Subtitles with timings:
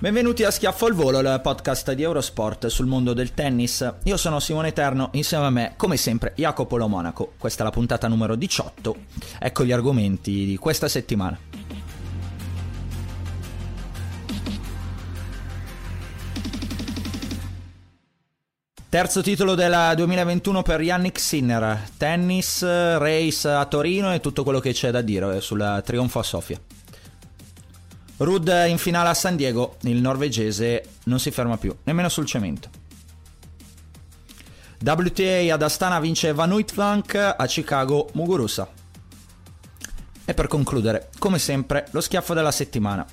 [0.00, 3.94] Benvenuti a Schiaffo al Volo, il podcast di Eurosport sul mondo del tennis.
[4.04, 7.32] Io sono Simone Eterno, insieme a me, come sempre, Jacopo Lo Monaco.
[7.36, 8.96] Questa è la puntata numero 18.
[9.40, 11.36] Ecco gli argomenti di questa settimana.
[18.88, 24.72] Terzo titolo del 2021 per Yannick Sinner, tennis, race a Torino e tutto quello che
[24.72, 26.77] c'è da dire sul trionfo a Sofia.
[28.18, 32.68] Rud in finale a San Diego, il norvegese non si ferma più, nemmeno sul cemento.
[34.80, 38.68] WTA ad Astana vince Van Uitvank, a Chicago Muguruza.
[40.24, 43.06] E per concludere, come sempre, lo schiaffo della settimana.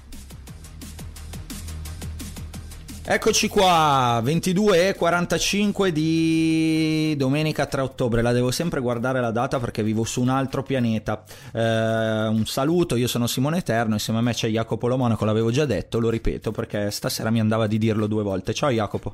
[3.08, 9.59] Eccoci qua, 22 e 45 di domenica 3 ottobre, la devo sempre guardare la data
[9.59, 11.24] perché vivo su un altro pianeta.
[11.53, 15.66] Eh, un saluto, io sono Simone Eterno, insieme a me c'è Jacopo Lomonaco, l'avevo già
[15.66, 18.56] detto, lo ripeto perché stasera mi andava di dirlo due volte.
[18.56, 19.13] Ciao Jacopo.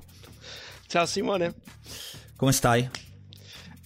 [0.88, 1.54] Ciao Simone.
[2.38, 3.11] Come stai?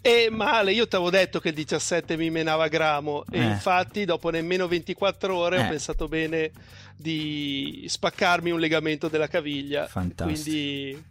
[0.08, 3.44] E male, io ti avevo detto che il 17 mi menava gramo e Eh.
[3.44, 5.66] infatti dopo nemmeno 24 ore Eh.
[5.66, 6.52] ho pensato bene
[6.96, 9.88] di spaccarmi un legamento della caviglia.
[9.88, 10.52] Fantastico.
[10.52, 11.04] Quindi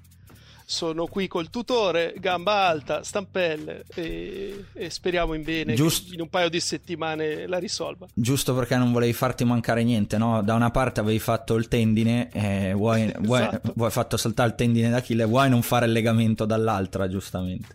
[0.65, 6.11] sono qui col tutore, gamba alta, stampelle e, e speriamo in bene Giusto.
[6.11, 8.06] che in un paio di settimane la risolva.
[8.15, 10.41] Giusto perché non volevi farti mancare niente, no?
[10.43, 13.72] Da una parte avevi fatto il tendine, eh, vuoi, vuoi, Esatto.
[13.75, 17.75] vuoi fatto saltare il tendine d'Achille, vuoi non fare il legamento dall'altra, giustamente.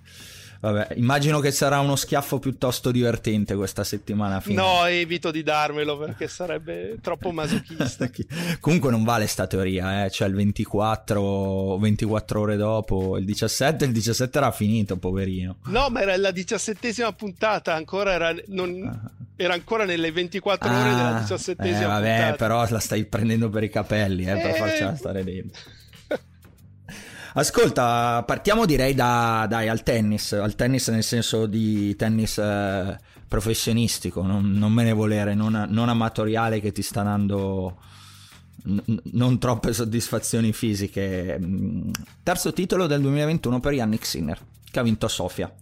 [0.61, 4.41] Vabbè, immagino che sarà uno schiaffo piuttosto divertente questa settimana.
[4.41, 4.55] fine.
[4.61, 8.09] No, evito di darmelo perché sarebbe troppo masochista.
[8.59, 10.09] Comunque non vale sta teoria, eh?
[10.11, 15.57] cioè il 24, 24 ore dopo, il 17, il 17 era finito, poverino.
[15.67, 21.15] No, ma era la diciassettesima puntata, ancora era, non- era ancora nelle 24 ore della
[21.15, 22.35] Ah, diciassettesima eh, vabbè, puntata.
[22.35, 24.53] però la stai prendendo per i capelli, eh, per Eh.
[24.55, 25.61] farcela stare dentro.
[27.33, 32.97] Ascolta, partiamo direi da, dai, al tennis, al tennis nel senso di tennis eh,
[33.27, 37.77] professionistico, non, non me ne volere, non, non amatoriale che ti sta dando
[38.65, 41.37] n- non troppe soddisfazioni fisiche.
[41.39, 41.89] Mm,
[42.23, 45.53] Terzo titolo del 2021 per Yannick Sinner, che ha vinto a Sofia.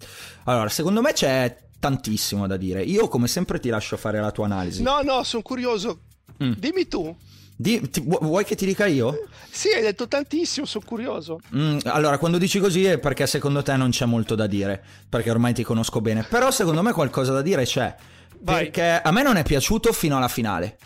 [0.46, 2.82] Allora, secondo me c'è tantissimo da dire.
[2.82, 4.82] Io come sempre ti lascio fare la tua analisi.
[4.82, 6.00] No, no, sono curioso.
[6.44, 6.54] Mm.
[6.54, 7.16] Dimmi tu.
[7.60, 9.28] Di- ti- vu- vuoi che ti dica io?
[9.50, 11.40] Sì, hai detto tantissimo, sono curioso.
[11.56, 15.32] Mm, allora, quando dici così è perché secondo te non c'è molto da dire, perché
[15.32, 16.24] ormai ti conosco bene.
[16.24, 17.96] Però secondo me qualcosa da dire c'è.
[18.42, 18.64] Vai.
[18.70, 20.78] Perché a me non è piaciuto fino alla finale.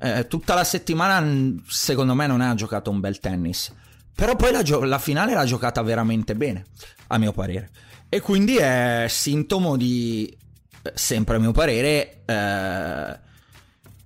[0.00, 3.70] Eh, tutta la settimana, mm, secondo me, non ha giocato un bel tennis.
[4.14, 6.64] Però poi la, gio- la finale l'ha giocata veramente bene,
[7.08, 7.68] a mio parere.
[8.08, 10.34] E quindi è sintomo di,
[10.82, 13.18] eh, sempre a mio parere, eh,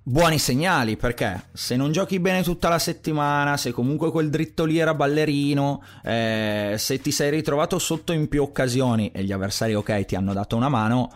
[0.09, 4.79] buoni segnali perché se non giochi bene tutta la settimana, se comunque quel dritto lì
[4.79, 10.05] era ballerino, eh, se ti sei ritrovato sotto in più occasioni e gli avversari ok
[10.05, 11.11] ti hanno dato una mano,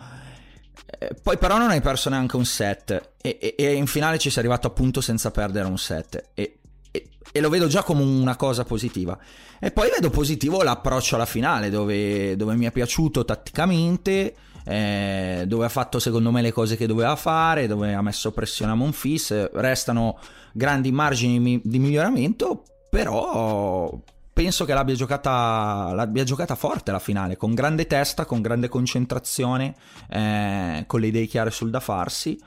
[0.86, 3.14] eh, poi però non hai perso neanche un set.
[3.20, 6.30] E, e- e in finale ci sei arrivato appunto senza perdere un set.
[6.32, 6.58] E,
[6.92, 9.18] e- lo vedo già come una cosa positiva.
[9.58, 14.34] E poi vedo positivo l'approccio alla finale dove, dove mi è piaciuto tatticamente,
[14.64, 18.72] eh, dove ha fatto secondo me le cose che doveva fare, dove ha messo pressione
[18.72, 20.18] a Monfils, restano
[20.52, 24.00] grandi margini di miglioramento, però
[24.32, 29.74] penso che l'abbia giocata, l'abbia giocata forte la finale, con grande testa, con grande concentrazione,
[30.10, 32.38] eh, con le idee chiare sul da farsi.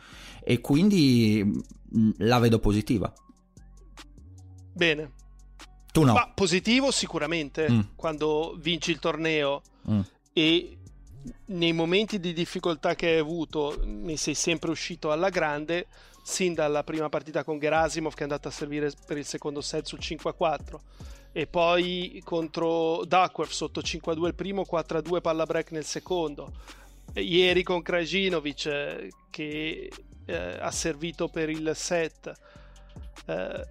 [0.49, 3.11] e quindi mm, la vedo positiva.
[4.73, 5.11] Bene.
[5.91, 6.13] Tu no.
[6.13, 7.79] Ma positivo sicuramente mm.
[7.95, 9.99] quando vinci il torneo mm.
[10.31, 10.77] e
[11.45, 15.87] nei momenti di difficoltà che hai avuto ne sei sempre uscito alla grande
[16.23, 19.85] sin dalla prima partita con Gerasimov che è andato a servire per il secondo set
[19.85, 20.79] sul 5-4
[21.37, 26.51] e poi contro Duckworth sotto 5-2 il primo 4-2 palla break nel secondo.
[27.13, 29.91] Ieri con Krajinovic eh, che
[30.25, 32.33] eh, ha servito per il set.
[33.27, 33.67] Eh,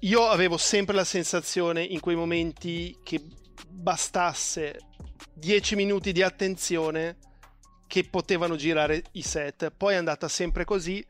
[0.00, 3.24] io avevo sempre la sensazione in quei momenti che
[3.68, 4.78] bastasse
[5.34, 7.16] 10 minuti di attenzione
[7.92, 9.70] che potevano girare i set.
[9.70, 11.04] Poi è andata sempre così,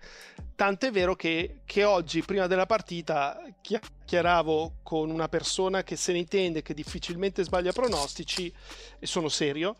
[0.56, 6.19] tant'è vero che, che oggi, prima della partita, chiacchieravo con una persona che se ne
[6.19, 8.52] intende, che difficilmente sbaglia pronostici,
[8.98, 9.76] e sono serio,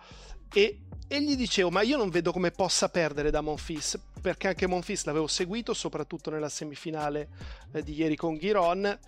[0.55, 4.69] e, e gli dicevo, ma io non vedo come possa perdere da Monfils, perché anche
[4.69, 7.29] Monfils l'avevo seguito, soprattutto nella semifinale
[7.73, 8.99] eh, di ieri con Ghiron,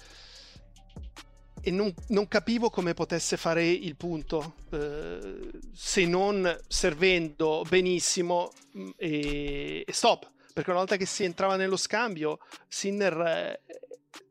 [1.64, 8.90] e non, non, capivo come potesse fare il punto eh, se non servendo benissimo mm,
[8.96, 12.38] e, e, stop perché una volta che si entrava nello scambio
[12.68, 13.60] Sinner eh,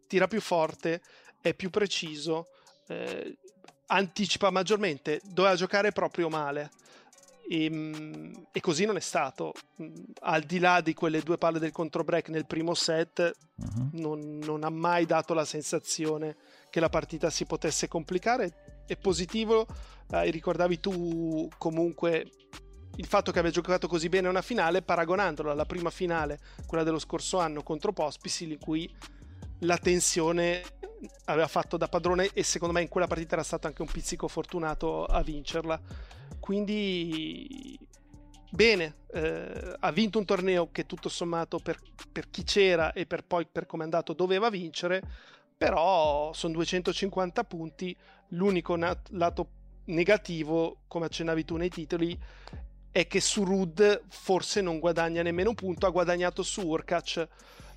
[0.08, 1.02] tira più forte
[1.42, 2.50] è più preciso
[2.88, 3.36] eh,
[3.88, 6.70] anticipa maggiormente doveva giocare proprio male
[7.50, 9.54] e, mm, e, così non è stato.
[9.82, 13.90] Mm, al di là di quelle due palle del contro break nel primo set, uh-huh.
[13.94, 16.38] non, non, ha mai dato la sensazione
[16.74, 18.82] che la partita si potesse complicare.
[18.88, 19.68] È positivo,
[20.10, 22.32] eh, ricordavi tu comunque
[22.96, 26.98] il fatto che abbia giocato così bene una finale, paragonandola alla prima finale, quella dello
[26.98, 28.92] scorso anno contro Pospisil, in cui
[29.60, 30.64] la tensione
[31.26, 34.28] aveva fatto da padrone e secondo me in quella partita era stato anche un pizzico
[34.28, 35.80] fortunato a vincerla
[36.40, 37.78] quindi
[38.50, 41.80] bene, eh, ha vinto un torneo che tutto sommato per,
[42.12, 45.02] per chi c'era e per poi per come è andato doveva vincere,
[45.58, 47.96] però sono 250 punti,
[48.30, 49.48] l'unico nat- lato
[49.86, 52.18] negativo, come accennavi tu nei titoli,
[52.92, 57.28] è che su Rud forse non guadagna nemmeno un punto, ha guadagnato su Urkac,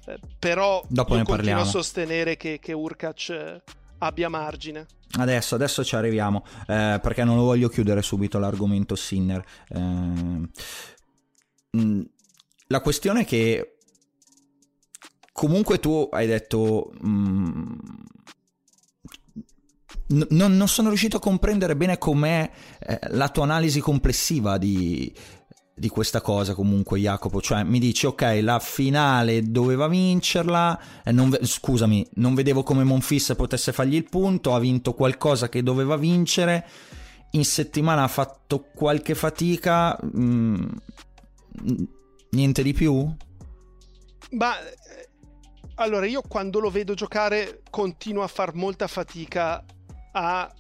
[0.07, 1.61] eh, però Dopo io ne continuo parliamo.
[1.63, 3.63] a sostenere che, che Urkac eh,
[3.99, 4.87] abbia margine.
[5.19, 9.43] Adesso, adesso ci arriviamo, eh, perché non lo voglio chiudere subito l'argomento Sinner.
[9.69, 10.51] Eh, mh,
[11.77, 12.01] mm,
[12.69, 13.76] la questione è che
[15.37, 16.93] comunque tu hai detto...
[17.01, 17.75] Mh, mm,
[20.09, 22.51] n- non, sono riuscito a comprendere bene com'è
[22.81, 25.13] eh, la tua analisi complessiva di,
[25.75, 31.29] di questa cosa comunque Jacopo, cioè mi dici ok la finale doveva vincerla, eh, non
[31.29, 35.97] ve- scusami non vedevo come Monfis potesse fargli il punto, ha vinto qualcosa che doveva
[35.97, 36.67] vincere,
[37.33, 40.65] in settimana ha fatto qualche fatica, mm,
[42.31, 43.15] niente di più?
[44.31, 44.55] Ma
[45.77, 49.65] allora io quando lo vedo giocare continuo a far molta fatica
[50.13, 50.53] a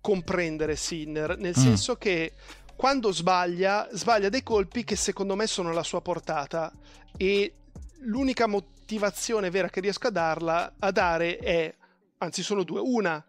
[0.00, 1.62] comprendere Sinner, nel mm.
[1.62, 2.32] senso che
[2.76, 6.72] quando sbaglia, sbaglia dei colpi che secondo me sono alla sua portata
[7.16, 7.54] e
[8.02, 11.74] l'unica motivazione vera che riesco a, darla, a dare è,
[12.18, 13.22] anzi sono due, una,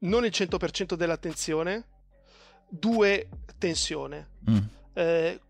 [0.00, 1.84] non il 100% dell'attenzione,
[2.68, 3.28] due,
[3.58, 4.28] tensione.
[4.48, 4.58] Mm.
[4.94, 5.40] Eh,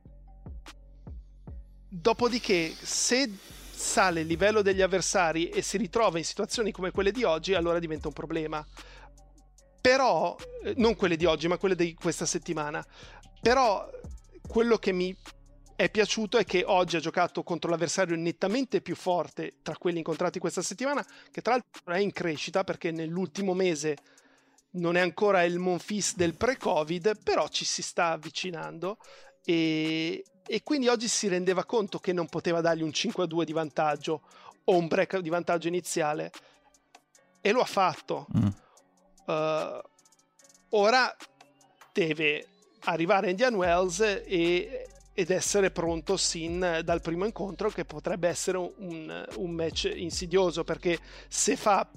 [1.89, 3.31] dopodiché, se
[3.85, 7.79] sale il livello degli avversari e si ritrova in situazioni come quelle di oggi, allora
[7.79, 8.67] diventa un problema.
[9.81, 12.85] Però eh, non quelle di oggi ma quelle di questa settimana.
[13.41, 13.89] Però
[14.49, 15.15] quello che mi
[15.77, 20.39] è piaciuto è che oggi ha giocato contro l'avversario nettamente più forte tra quelli incontrati
[20.39, 23.97] questa settimana che tra l'altro è in crescita perché nell'ultimo mese
[24.75, 28.99] non è ancora il Monfis del pre-Covid però ci si sta avvicinando
[29.45, 34.23] e, e quindi oggi si rendeva conto che non poteva dargli un 5-2 di vantaggio
[34.65, 36.31] o un break di vantaggio iniziale.
[37.41, 38.27] E lo ha fatto.
[38.37, 38.47] Mm.
[39.27, 39.81] Uh,
[40.71, 41.15] ora
[41.93, 42.49] deve
[42.81, 49.27] arrivare Indian Wells e, ed essere pronto sin dal primo incontro che potrebbe essere un,
[49.37, 50.99] un match insidioso perché
[51.29, 51.89] se fa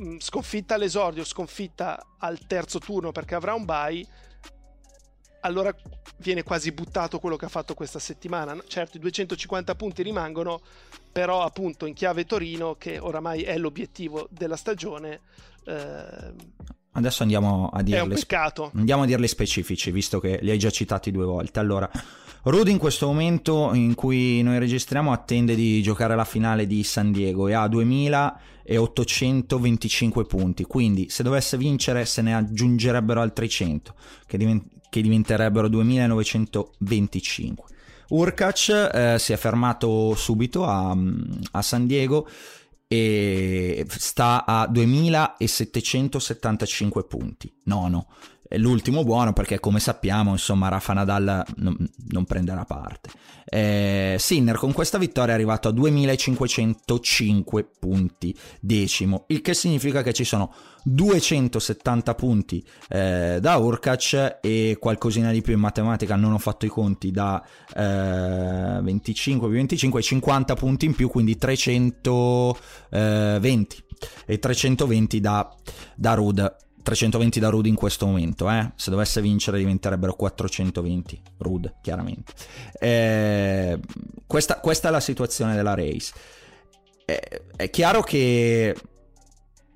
[0.00, 4.06] mm, sconfitta all'esordio, sconfitta al terzo turno perché avrà un bye,
[5.46, 5.74] allora
[6.18, 8.56] viene quasi buttato quello che ha fatto questa settimana.
[8.66, 10.60] Certo, i 250 punti rimangono,
[11.10, 15.20] però appunto in chiave Torino, che oramai è l'obiettivo della stagione,
[15.64, 16.34] eh,
[16.96, 18.00] Adesso andiamo a dirli.
[18.00, 18.72] È un peccato.
[18.74, 21.58] Andiamo a dirli specifici, visto che li hai già citati due volte.
[21.58, 21.90] Allora,
[22.44, 27.12] Rudy in questo momento in cui noi registriamo attende di giocare la finale di San
[27.12, 30.64] Diego e ha 2825 punti.
[30.64, 33.94] Quindi, se dovesse vincere, se ne aggiungerebbero altri 100,
[34.26, 37.74] che, divent- che diventerebbero 2925.
[38.08, 40.96] Urkac eh, si è fermato subito a,
[41.52, 42.28] a San Diego
[42.88, 48.06] e sta a 2775 punti, nono
[48.50, 51.76] l'ultimo buono perché come sappiamo insomma Rafa Nadal non,
[52.08, 53.10] non prenderà parte.
[53.48, 60.12] Eh, Sinner con questa vittoria è arrivato a 2505 punti decimo il che significa che
[60.12, 66.16] ci sono 270 punti eh, da Urkac e qualcosina di più in matematica.
[66.16, 71.36] Non ho fatto i conti da eh, 25 più 25 50 punti in più quindi
[71.36, 73.84] 320
[74.26, 75.54] e 320 da,
[75.94, 78.70] da Rud 320 da Rude in questo momento, eh?
[78.76, 82.32] se dovesse vincere diventerebbero 420 Rude, chiaramente.
[82.78, 83.76] Eh,
[84.24, 86.12] questa, questa, è la situazione della race.
[87.04, 88.76] Eh, è chiaro che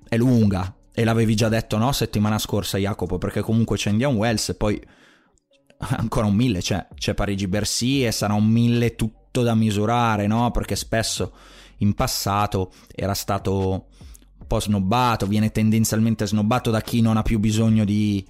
[0.07, 4.47] è lunga, e l'avevi già detto no settimana scorsa Jacopo, perché comunque c'è Indian Wells
[4.47, 4.81] e poi
[5.79, 10.49] ancora un mille c'è, c'è Parigi-Bercy e sarà un mille tutto da misurare, no?
[10.51, 11.33] Perché spesso
[11.79, 13.87] in passato era stato
[14.51, 18.25] po' snobbato, viene tendenzialmente snobbato da chi non ha più bisogno di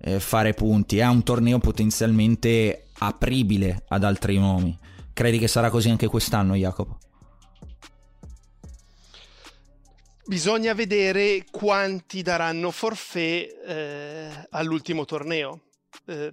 [0.00, 0.96] eh, fare punti.
[0.96, 4.78] È un torneo potenzialmente apribile ad altri nomi.
[5.12, 6.98] Credi che sarà così anche quest'anno, Jacopo?
[10.24, 15.60] Bisogna vedere quanti daranno forfè eh, all'ultimo torneo.
[16.06, 16.32] Eh,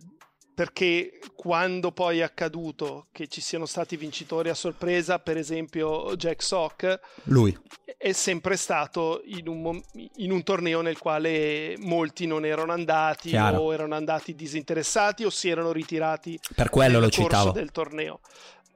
[0.53, 6.43] perché quando poi è accaduto che ci siano stati vincitori a sorpresa, per esempio Jack
[6.43, 7.57] Sock, lui
[7.97, 9.81] è sempre stato in un,
[10.17, 13.61] in un torneo nel quale molti non erano andati Chiaro.
[13.61, 18.19] o erano andati disinteressati o si erano ritirati per quello lo citavo del torneo.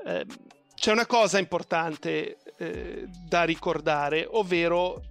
[0.06, 0.26] Eh,
[0.76, 5.02] c'è una cosa importante eh, da ricordare, ovvero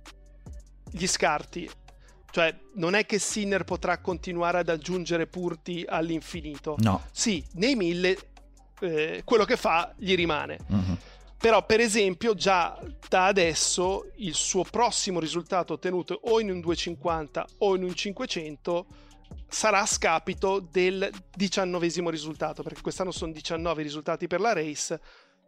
[0.91, 1.69] gli scarti
[2.37, 6.75] cioè, non è che Sinner potrà continuare ad aggiungere punti all'infinito.
[6.81, 7.05] No.
[7.11, 8.15] Sì, nei mille
[8.81, 10.59] eh, quello che fa gli rimane.
[10.71, 10.93] Mm-hmm.
[11.39, 12.79] Però, per esempio, già
[13.09, 18.87] da adesso il suo prossimo risultato ottenuto o in un 250 o in un 500
[19.49, 25.01] sarà a scapito del diciannovesimo risultato, perché quest'anno sono 19 risultati per la race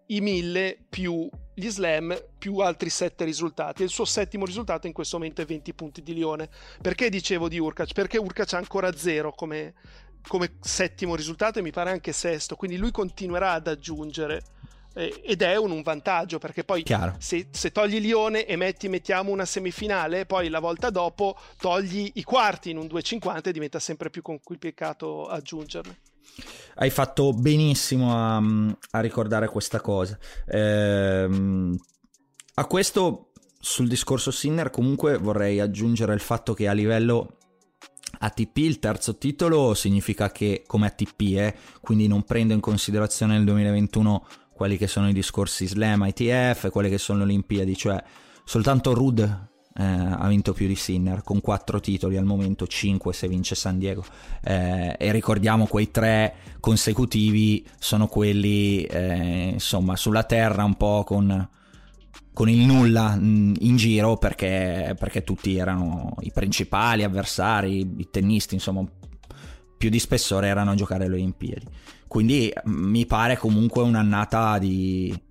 [0.08, 3.82] i 1000 più gli slam più altri 7 risultati.
[3.82, 6.48] il suo settimo risultato in questo momento è 20 punti di Lione.
[6.80, 7.92] Perché dicevo di Urkac?
[7.92, 9.74] Perché Urkac ha ancora 0 come,
[10.28, 14.42] come settimo risultato e mi pare anche sesto, quindi lui continuerà ad aggiungere
[14.94, 16.82] ed è un, un, vantaggio perché poi
[17.18, 22.24] se, se, togli Lione e metti, mettiamo una semifinale poi la volta dopo togli i
[22.24, 25.98] quarti in un 2,50 e diventa sempre più complicato aggiungerne
[26.80, 30.18] hai fatto benissimo a, a ricordare questa cosa.
[30.46, 31.76] Ehm,
[32.54, 37.36] a questo, sul discorso Sinner, comunque vorrei aggiungere il fatto che a livello
[38.20, 43.44] ATP il terzo titolo significa che come ATP, eh, quindi non prendo in considerazione nel
[43.44, 48.02] 2021 quelli che sono i discorsi Slam, ITF, quelle che sono le Olimpiadi, cioè
[48.44, 49.47] soltanto Rude
[49.78, 53.78] eh, ha vinto più di Sinner con quattro titoli al momento, 5 se vince San
[53.78, 54.04] Diego.
[54.42, 61.48] Eh, e ricordiamo quei tre consecutivi sono quelli eh, insomma sulla terra un po' con,
[62.32, 68.54] con il nulla mm, in giro perché, perché tutti erano i principali avversari, i tennisti
[68.54, 68.84] insomma
[69.76, 71.66] più di spessore erano a giocare alle Olimpiadi.
[72.08, 75.26] Quindi mm, mi pare comunque un'annata di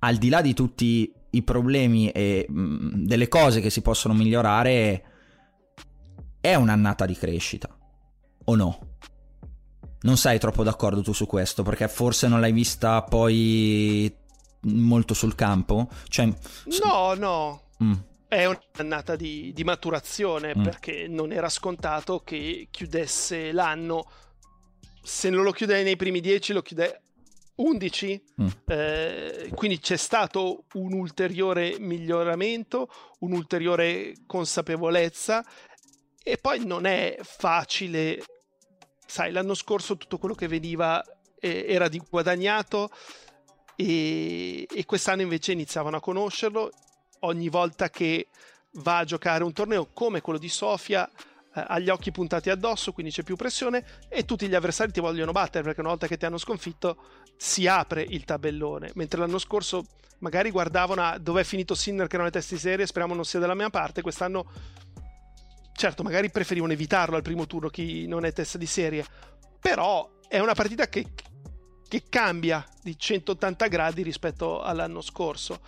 [0.00, 4.14] al di là di tutti i problemi e mh, mm, delle cose che si possono
[4.14, 5.04] migliorare
[6.40, 7.68] è un'annata di crescita
[8.44, 8.94] o no?
[10.02, 14.14] Non sei troppo d'accordo tu su questo perché forse non l'hai vista poi
[14.62, 15.88] molto sul campo?
[16.08, 16.26] Cioè...
[16.84, 17.62] No, no.
[17.82, 17.92] Mm.
[18.28, 20.62] È un'annata di, di maturazione mm.
[20.62, 24.08] perché non era scontato che chiudesse l'anno.
[25.02, 27.05] Se non lo chiude nei primi dieci, lo chiude
[27.56, 28.46] 11, mm.
[28.66, 32.88] eh, quindi c'è stato un ulteriore miglioramento,
[33.20, 35.44] un'ulteriore consapevolezza
[36.22, 38.22] e poi non è facile,
[39.06, 41.02] sai, l'anno scorso tutto quello che veniva
[41.38, 42.90] eh, era di guadagnato
[43.74, 46.70] e, e quest'anno invece iniziavano a conoscerlo,
[47.20, 48.28] ogni volta che
[48.72, 51.08] va a giocare un torneo come quello di Sofia
[51.56, 55.00] eh, ha gli occhi puntati addosso, quindi c'è più pressione e tutti gli avversari ti
[55.00, 56.98] vogliono battere perché una volta che ti hanno sconfitto
[57.36, 59.86] si apre il tabellone, mentre l'anno scorso
[60.18, 63.38] magari guardavano a dove è finito Sinner che erano le di serie, speriamo non sia
[63.38, 64.46] dalla mia parte, quest'anno
[65.72, 69.04] certo magari preferivano evitarlo al primo turno chi non è testa di serie,
[69.58, 71.06] però è una partita che,
[71.88, 75.60] che cambia di 180 gradi rispetto all'anno scorso,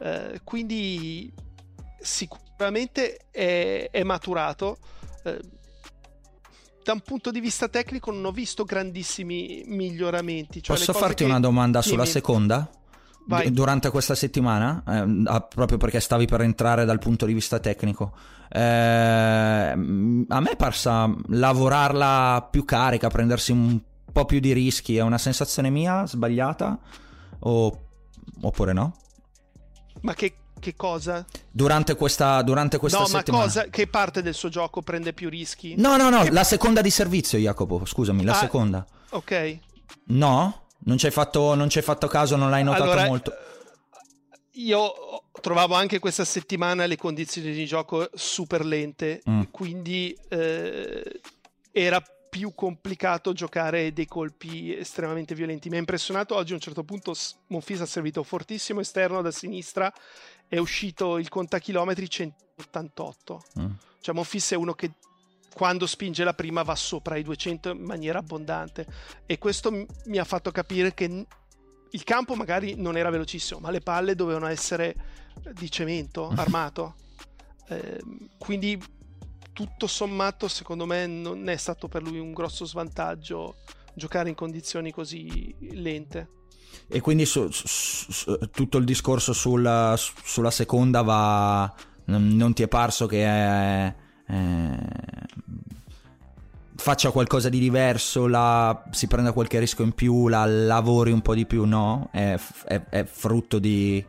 [0.00, 1.32] eh, quindi
[1.98, 4.78] sicuramente è, è maturato.
[5.24, 5.40] Eh,
[6.82, 10.62] da un punto di vista tecnico non ho visto grandissimi miglioramenti.
[10.62, 12.70] Cioè Posso farti una domanda sulla seconda?
[13.26, 13.52] Vai.
[13.52, 18.12] Durante questa settimana, eh, proprio perché stavi per entrare dal punto di vista tecnico,
[18.48, 23.78] eh, a me è parsa lavorarla più carica, prendersi un
[24.10, 26.78] po' più di rischi, è una sensazione mia sbagliata
[27.40, 27.80] o,
[28.40, 28.96] oppure no?
[30.00, 31.26] Ma che, che cosa?
[31.50, 33.44] Durante questa, durante questa no, settimana.
[33.44, 35.74] ma cosa, che parte del suo gioco prende più rischi?
[35.76, 36.30] No, no, no, che...
[36.30, 38.86] la seconda di servizio, Jacopo, scusami, la ah, seconda.
[39.10, 39.58] Ok.
[40.06, 40.66] No?
[40.82, 43.32] Non ci hai fatto, fatto caso, non l'hai notato allora, molto?
[44.52, 44.92] Io
[45.40, 49.42] trovavo anche questa settimana le condizioni di gioco super lente, mm.
[49.50, 51.20] quindi eh,
[51.72, 55.68] era più complicato giocare dei colpi estremamente violenti.
[55.68, 57.12] Mi ha impressionato oggi a un certo punto
[57.48, 59.92] Monfils ha servito fortissimo esterno da sinistra,
[60.46, 63.42] è uscito il contachilometri 188.
[63.60, 63.70] Mm.
[64.00, 64.92] Cioè Monfils è uno che
[65.52, 68.86] quando spinge la prima va sopra i 200 in maniera abbondante
[69.26, 71.26] e questo mi ha fatto capire che
[71.92, 74.94] il campo magari non era velocissimo, ma le palle dovevano essere
[75.52, 76.94] di cemento armato.
[77.68, 78.00] Eh,
[78.38, 78.80] quindi
[79.60, 83.56] tutto sommato, secondo me, non è stato per lui un grosso svantaggio
[83.92, 86.28] giocare in condizioni così lente.
[86.88, 87.66] E quindi su, su,
[88.10, 91.74] su, tutto il discorso sulla, sulla seconda va.
[92.06, 94.78] Non ti è parso che è, è,
[96.76, 101.34] faccia qualcosa di diverso, la, si prenda qualche rischio in più, la lavori un po'
[101.34, 101.66] di più?
[101.66, 102.08] No?
[102.10, 104.02] È, è, è frutto di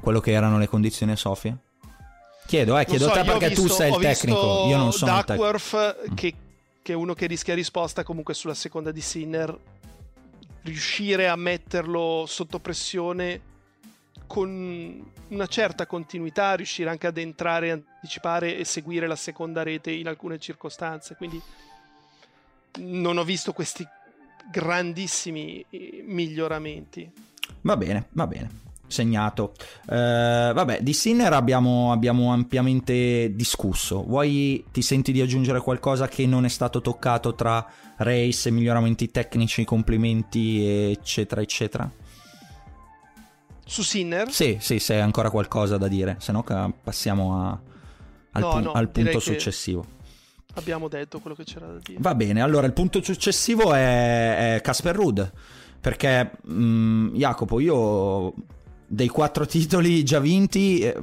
[0.00, 1.56] quello che erano le condizioni a Sofia?
[2.46, 5.62] Chiedo, eh, chiedo so, te perché visto, tu sei il tecnico, io non sono Duckworth,
[5.64, 6.14] il tecnico.
[6.14, 6.34] Che,
[6.80, 9.58] che è uno che rischia risposta comunque sulla seconda di Sinner,
[10.62, 13.54] riuscire a metterlo sotto pressione
[14.28, 20.06] con una certa continuità, riuscire anche ad entrare, anticipare e seguire la seconda rete in
[20.06, 21.16] alcune circostanze.
[21.16, 21.40] Quindi
[22.78, 23.86] non ho visto questi
[24.50, 27.10] grandissimi eh, miglioramenti.
[27.62, 29.52] Va bene, va bene segnato.
[29.86, 34.02] Uh, vabbè, di Sinner abbiamo, abbiamo, ampiamente discusso.
[34.02, 37.66] Vuoi ti senti di aggiungere qualcosa che non è stato toccato tra
[37.98, 41.90] race, miglioramenti tecnici, complimenti, eccetera, eccetera?
[43.64, 44.30] Su Sinner?
[44.30, 46.44] Sì, sì, se hai ancora qualcosa da dire, se no
[46.82, 47.60] passiamo a,
[48.32, 49.94] al, no, pu- no, al punto successivo.
[50.54, 51.98] Abbiamo detto quello che c'era da dire.
[52.00, 55.32] Va bene, allora il punto successivo è Casper Ruud.
[55.86, 58.34] Perché, mh, mm, Jacopo, io
[58.86, 60.96] dei quattro titoli già vinti, eh,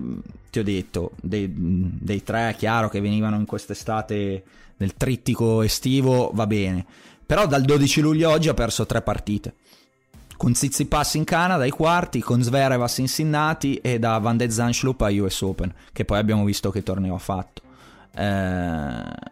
[0.49, 4.43] ti ho detto, dei, dei, tre, chiaro, che venivano in quest'estate
[4.77, 6.85] nel trittico estivo, va bene.
[7.25, 9.55] Però dal 12 luglio oggi ha perso tre partite.
[10.35, 15.01] Con Zizipas in Canada ai quarti, con Zverev a Cincinnati e da Van de Zanschlup
[15.01, 17.61] a US Open, che poi abbiamo visto che torneo ha fatto.
[18.15, 19.31] Eh...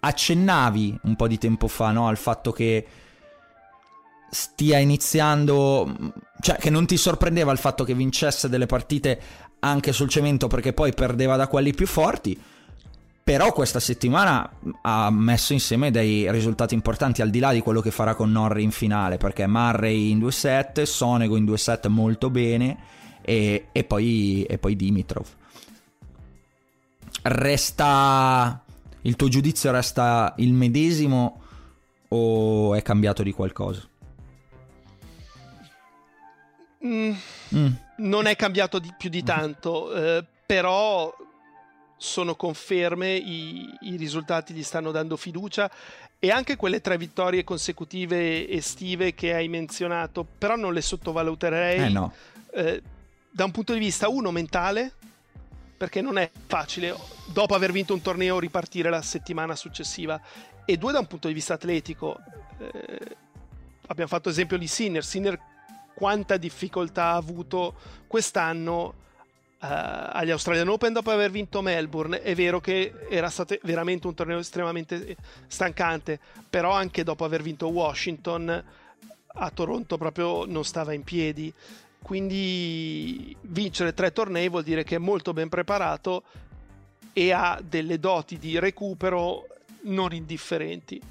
[0.00, 2.86] Accennavi un po' di tempo fa no, al fatto che
[4.30, 9.20] stia iniziando, cioè che non ti sorprendeva il fatto che vincesse delle partite
[9.60, 12.40] anche sul cemento perché poi perdeva da quelli più forti.
[13.28, 17.90] Però questa settimana ha messo insieme dei risultati importanti al di là di quello che
[17.90, 22.78] farà con Norri in finale, perché Murray in 2-7, Sonego in 2-7 molto bene
[23.20, 25.26] e, e, poi, e poi Dimitrov.
[27.22, 28.62] Resta...
[29.02, 31.40] Il tuo giudizio resta il medesimo
[32.08, 33.86] o è cambiato di qualcosa?
[36.86, 37.12] Mm,
[37.54, 37.72] mm.
[37.96, 41.12] Non è cambiato di, più di tanto, eh, però
[41.96, 45.68] sono conferme, i, i, risultati gli stanno dando fiducia
[46.20, 51.88] e anche quelle tre vittorie consecutive estive che hai menzionato, però non le sottovaluterei eh
[51.88, 52.12] no.
[52.52, 52.82] eh,
[53.30, 54.92] da un punto di vista uno mentale,
[55.76, 56.94] perché non è facile
[57.26, 60.20] dopo aver vinto un torneo ripartire la settimana successiva,
[60.64, 62.18] e due da un punto di vista atletico.
[62.58, 63.16] Eh,
[63.86, 65.38] abbiamo fatto esempio di Sinner, Sinner
[65.98, 67.74] quanta difficoltà ha avuto
[68.06, 72.22] quest'anno uh, agli Australian Open dopo aver vinto Melbourne.
[72.22, 75.16] È vero che era stato veramente un torneo estremamente
[75.48, 78.64] stancante, però anche dopo aver vinto Washington
[79.40, 81.52] a Toronto proprio non stava in piedi.
[82.00, 86.22] Quindi vincere tre tornei vuol dire che è molto ben preparato
[87.12, 89.48] e ha delle doti di recupero
[89.82, 91.02] non indifferenti.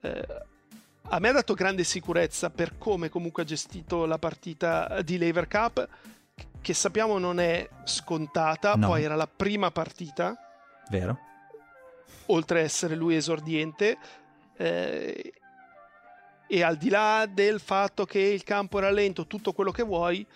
[0.00, 0.26] Eh,
[1.08, 5.46] a me ha dato grande sicurezza per come comunque ha gestito la partita di Lever
[5.48, 5.88] Cup,
[6.60, 8.88] che sappiamo non è scontata, no.
[8.88, 10.36] poi era la prima partita.
[10.88, 11.18] Vero.
[12.26, 13.98] Oltre a essere lui esordiente.
[14.56, 15.34] Eh,
[16.46, 20.26] e al di là del fatto che il campo era lento, tutto quello che vuoi,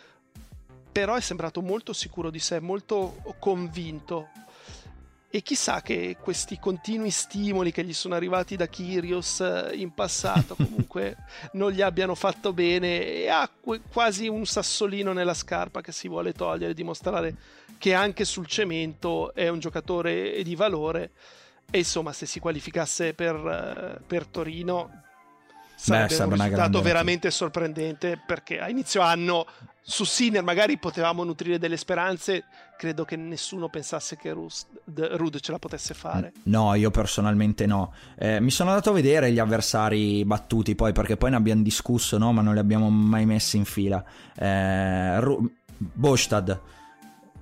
[0.90, 4.28] però è sembrato molto sicuro di sé, molto convinto.
[5.30, 10.54] E chissà che questi continui stimoli che gli sono arrivati da Kyrios eh, in passato
[10.56, 11.16] comunque
[11.52, 13.48] non gli abbiano fatto bene e ha
[13.92, 17.34] quasi un sassolino nella scarpa che si vuole togliere, dimostrare
[17.76, 21.10] che anche sul cemento è un giocatore di valore.
[21.70, 25.07] E insomma se si qualificasse per, eh, per Torino
[25.78, 29.46] sarebbe Beh, un risultato veramente sorprendente perché a inizio anno
[29.80, 32.44] su Sinner magari potevamo nutrire delle speranze,
[32.76, 36.32] credo che nessuno pensasse che Rud ce la potesse fare.
[36.44, 37.94] No, io personalmente no.
[38.18, 42.18] Eh, mi sono andato a vedere gli avversari battuti poi perché poi ne abbiamo discusso,
[42.18, 42.32] no?
[42.32, 44.04] ma non li abbiamo mai messi in fila.
[44.36, 46.60] Eh, Ru- Bostad.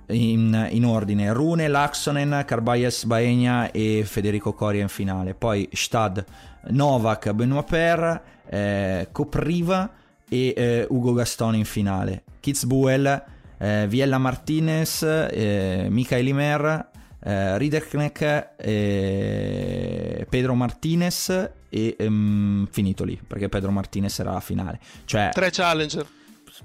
[0.09, 6.23] In, in, ordine Rune, Laxonen, Carbayes Baegna e Federico Coria in finale poi Stad,
[6.69, 9.91] Novak, Benoit Per eh, Copriva
[10.29, 13.23] e eh, Ugo Gastone in finale Kitzbuhel,
[13.57, 16.89] eh, Viella Martinez, eh, Michael Imer,
[17.19, 24.79] eh, Riederknecht, eh, Pedro Martinez e um, finito lì, perché Pedro Martinez era la finale.
[25.03, 26.07] Cioè, Tre challenger.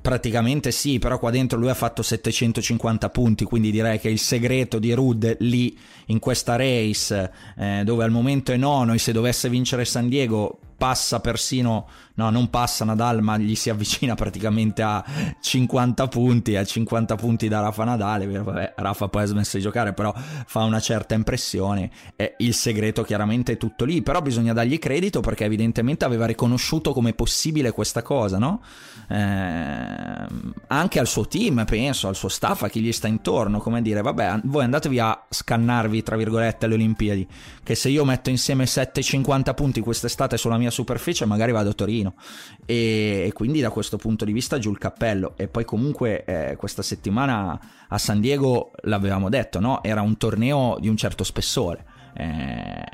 [0.00, 4.78] Praticamente sì, però qua dentro lui ha fatto 750 punti, quindi direi che il segreto
[4.78, 5.76] di Rud lì
[6.06, 10.58] in questa race, eh, dove al momento è nono e se dovesse vincere San Diego
[10.82, 15.04] passa persino, no non passa Nadal ma gli si avvicina praticamente a
[15.40, 19.92] 50 punti, a 50 punti da Rafa Nadal, vabbè Rafa poi ha smesso di giocare
[19.92, 24.80] però fa una certa impressione, e il segreto chiaramente è tutto lì, però bisogna dargli
[24.80, 28.60] credito perché evidentemente aveva riconosciuto come possibile questa cosa, no?
[29.08, 30.26] Eh,
[30.66, 34.02] anche al suo team penso, al suo staff, a chi gli sta intorno, come dire
[34.02, 37.28] vabbè voi andatevi a scannarvi tra virgolette alle Olimpiadi,
[37.62, 42.14] che se io metto insieme 7-50 punti quest'estate sulla mia superficie magari vado a Torino.
[42.66, 45.34] E, e, quindi da questo punto di vista giù il cappello.
[45.36, 49.82] E poi comunque eh, questa settimana a San Diego l'avevamo detto no?
[49.84, 51.84] era un torneo di un certo spessore.
[52.14, 52.84] Eh,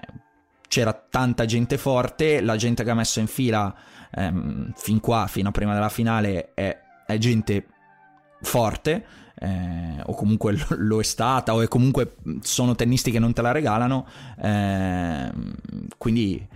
[0.68, 3.74] c'era tanta gente forte la gente che ha messo in fila
[4.14, 7.66] ehm, fin qua fino a prima della finale è, è gente
[8.42, 9.04] forte
[9.40, 13.52] eh, o comunque lo, è stata o è comunque sono tennisti che non te la
[13.52, 14.06] regalano
[14.40, 15.32] eh,
[15.96, 16.46] quindi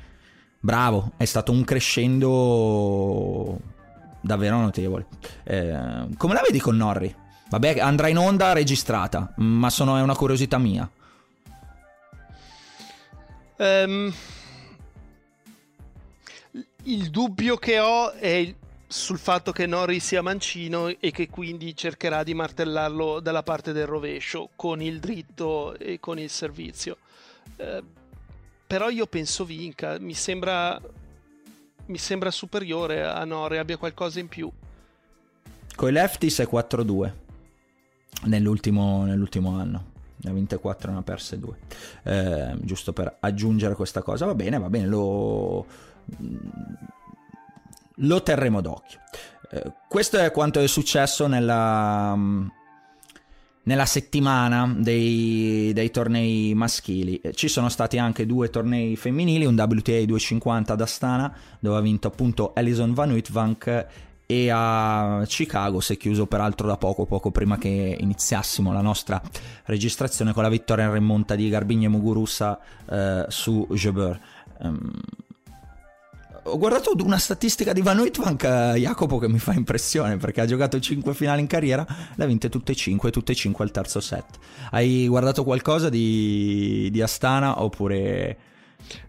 [0.62, 3.58] bravo, è stato un crescendo
[4.20, 5.06] davvero notevole.
[5.42, 7.14] Eh, come la vedi con Norri?
[7.50, 10.88] Vabbè, andrà in onda registrata, ma sono, è una curiosità mia.
[13.58, 14.12] Um,
[16.84, 18.54] il dubbio che ho è
[18.86, 23.86] sul fatto che Norri sia mancino e che quindi cercherà di martellarlo dalla parte del
[23.86, 26.96] rovescio con il dritto e con il servizio.
[27.56, 27.84] Uh,
[28.72, 30.80] però io penso vinca, mi sembra,
[31.88, 34.50] mi sembra superiore a Nore, abbia qualcosa in più.
[35.76, 37.12] Con i lefties è 4-2
[38.28, 39.90] nell'ultimo, nell'ultimo anno.
[40.16, 41.56] Ne ha vinte 4 e ne ha perse 2.
[42.04, 44.24] Eh, giusto per aggiungere questa cosa.
[44.24, 45.66] Va bene, va bene, lo,
[47.96, 49.00] lo terremo d'occhio.
[49.50, 52.16] Eh, questo è quanto è successo nella
[53.64, 57.20] nella settimana dei, dei, tornei maschili.
[57.32, 62.08] Ci sono stati anche due tornei femminili, un WTA 250 ad Astana, dove ha vinto
[62.08, 63.86] appunto Alison Van Uitvank
[64.26, 69.20] e a Chicago si è chiuso peraltro da poco, poco prima che iniziassimo la nostra
[69.64, 74.18] registrazione con la vittoria in remonta di Garbigno e Muguruza eh, su Jebeur.
[74.60, 74.90] Um,
[76.44, 78.42] ho guardato una statistica di Van Uitvank,
[78.74, 82.48] Jacopo, che mi fa impressione perché ha giocato 5 finali in carriera, le ha vinte
[82.48, 84.38] tutte e 5, tutte e 5 al terzo set.
[84.70, 88.36] Hai guardato qualcosa di, di Astana oppure...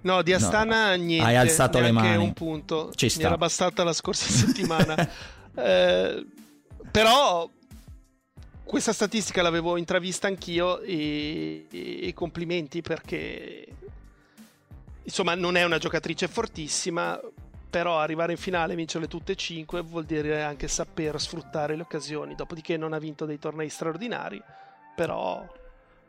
[0.02, 1.04] No, di Astana no.
[1.04, 1.26] niente.
[1.26, 2.24] Hai alzato le mani.
[2.24, 2.91] un punto.
[2.93, 3.19] Ci sta.
[3.19, 4.96] Mi era bastata la scorsa settimana.
[5.56, 6.26] eh,
[6.91, 7.50] però
[8.63, 13.67] questa statistica l'avevo intravista anch'io e, e complimenti perché
[15.03, 17.19] insomma non è una giocatrice fortissima,
[17.69, 21.81] però arrivare in finale e vincerle tutte e cinque vuol dire anche saper sfruttare le
[21.81, 24.41] occasioni, dopodiché non ha vinto dei tornei straordinari,
[24.95, 25.43] però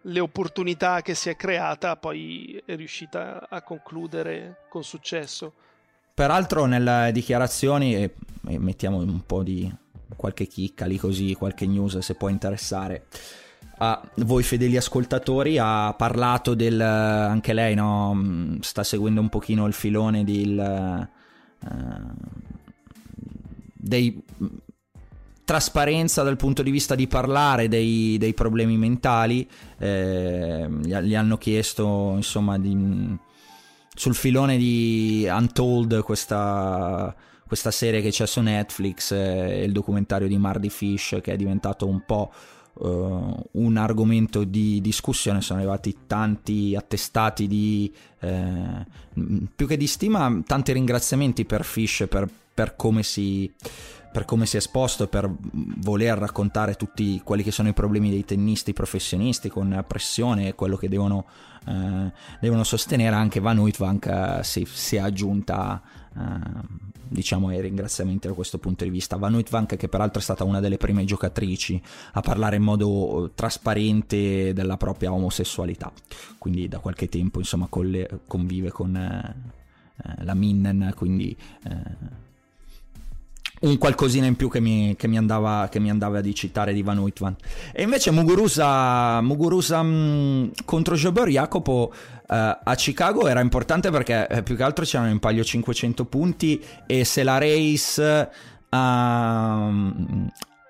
[0.06, 5.54] le opportunità che si è creata poi è riuscita a concludere con successo.
[6.12, 8.14] Peraltro nelle dichiarazioni, e
[8.58, 9.72] mettiamo un po' di
[10.14, 13.06] qualche chicca lì così, qualche news se può interessare,
[13.78, 19.66] a voi fedeli ascoltatori ha parlato del anche lei no, mm, sta seguendo un pochino
[19.66, 21.08] il filone del
[21.60, 21.72] uh,
[23.74, 24.46] dei mm,
[25.44, 31.36] trasparenza dal punto di vista di parlare dei, dei problemi mentali eh, gli, gli, hanno
[31.36, 33.14] chiesto insomma di, mm,
[33.94, 37.14] sul filone di Untold questa,
[37.46, 41.86] questa serie che c'è su Netflix eh, il documentario di Mardy Fish che è diventato
[41.86, 42.32] un po'
[42.74, 48.86] uh, un argomento di discussione, sono arrivati tanti attestati di, eh,
[49.54, 53.52] più che di stima, tanti ringraziamenti per Fish per, per come si
[54.14, 58.24] per come si è esposto, per voler raccontare tutti quelli che sono i problemi dei
[58.24, 61.26] tennisti professionisti con pressione e quello che devono,
[61.66, 65.82] eh, devono sostenere, anche Van Uitvank eh, si, si, è aggiunta
[67.08, 69.16] diciamo ai ringraziamenti da questo punto di vista.
[69.16, 71.80] Van Uitvank che peraltro è stata una delle prime giocatrici
[72.12, 75.92] a parlare in modo trasparente della propria omosessualità,
[76.38, 79.52] quindi da qualche tempo insomma convive con eh,
[79.96, 82.22] eh, la Minden, quindi eh,
[83.64, 86.82] un qualcosina in più che mi, che mi, andava, che mi andava di citare di
[86.82, 87.34] Van Uitvan.
[87.72, 91.92] E invece Muguruza, Muguruza mh, mm, contro Jobber Jacopo
[92.26, 96.58] Uh, a Chicago era importante perché eh, più che altro c'erano in palio 500 punti
[96.86, 98.30] e se la race
[98.70, 98.76] uh,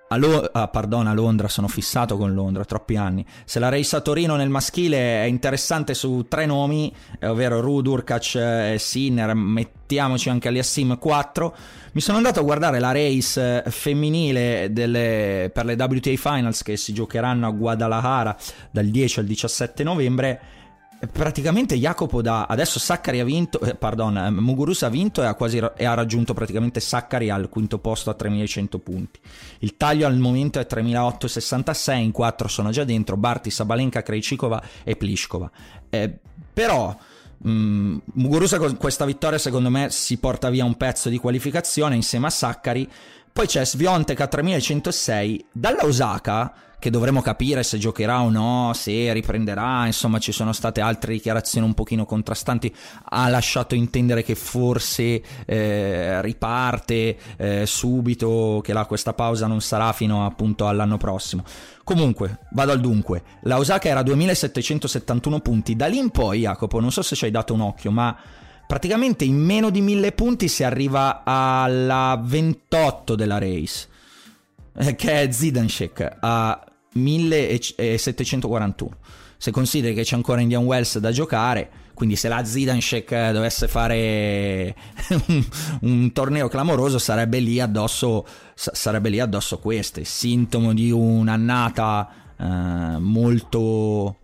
[0.09, 3.25] a, Lo- ah, pardon, a Londra, sono fissato con Londra, troppi anni.
[3.45, 7.87] Se la race a Torino nel maschile è interessante su tre nomi, eh, ovvero Rud,
[7.87, 11.57] Urkac e Sinner, mettiamoci anche Aliassim 4.
[11.93, 16.77] Mi sono andato a guardare la race eh, femminile delle, per le WTA Finals che
[16.77, 18.37] si giocheranno a Guadalajara
[18.71, 20.41] dal 10 al 17 novembre
[21.13, 25.35] praticamente Jacopo da adesso Saccari ha vinto eh, pardon eh, Muguruza ha vinto e ha,
[25.35, 29.21] quasi, e ha raggiunto praticamente Saccari al quinto posto a 3100 punti.
[29.59, 34.97] Il taglio al momento è 3866 in quattro sono già dentro Barti, Sabalenka, Krejcikova e
[34.97, 35.51] Pliskova
[35.91, 36.19] eh,
[36.53, 36.97] però
[37.47, 42.27] mm, Muguruza con questa vittoria secondo me si porta via un pezzo di qualificazione insieme
[42.27, 42.91] a Saccari
[43.33, 46.55] poi c'è Sviontek a 3106 dalla Osaka
[46.85, 51.67] che dovremo capire se giocherà o no, se riprenderà, insomma ci sono state altre dichiarazioni
[51.67, 52.71] un pochino contrastanti,
[53.05, 59.95] ha lasciato intendere che forse eh, riparte eh, subito, che la, questa pausa non sarà
[59.95, 61.43] fino appunto all'anno prossimo.
[61.85, 66.93] Comunque, vado al dunque, la Osaka era 2771 punti, da lì in poi Jacopo, non
[66.93, 68.15] so se ci hai dato un occhio, ma
[68.67, 73.89] praticamente in meno di 1000 punti si arriva alla 28 della race
[74.77, 78.97] eh, che è Zidanshek a 1741.
[79.37, 84.75] Se consideri che c'è ancora Indian Wells da giocare, quindi se la Zidanshek dovesse fare
[85.29, 85.45] un,
[85.83, 94.17] un, torneo clamoroso sarebbe lì addosso, sarebbe lì addosso queste, sintomo di un'annata eh, molto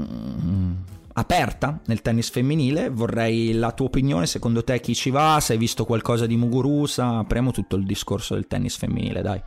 [0.00, 0.72] mm,
[1.14, 2.88] aperta nel tennis femminile.
[2.88, 5.40] Vorrei la tua opinione, secondo te chi ci va?
[5.40, 7.18] Se hai visto qualcosa di Muguruza?
[7.18, 9.42] Apriamo tutto il discorso del tennis femminile, dai.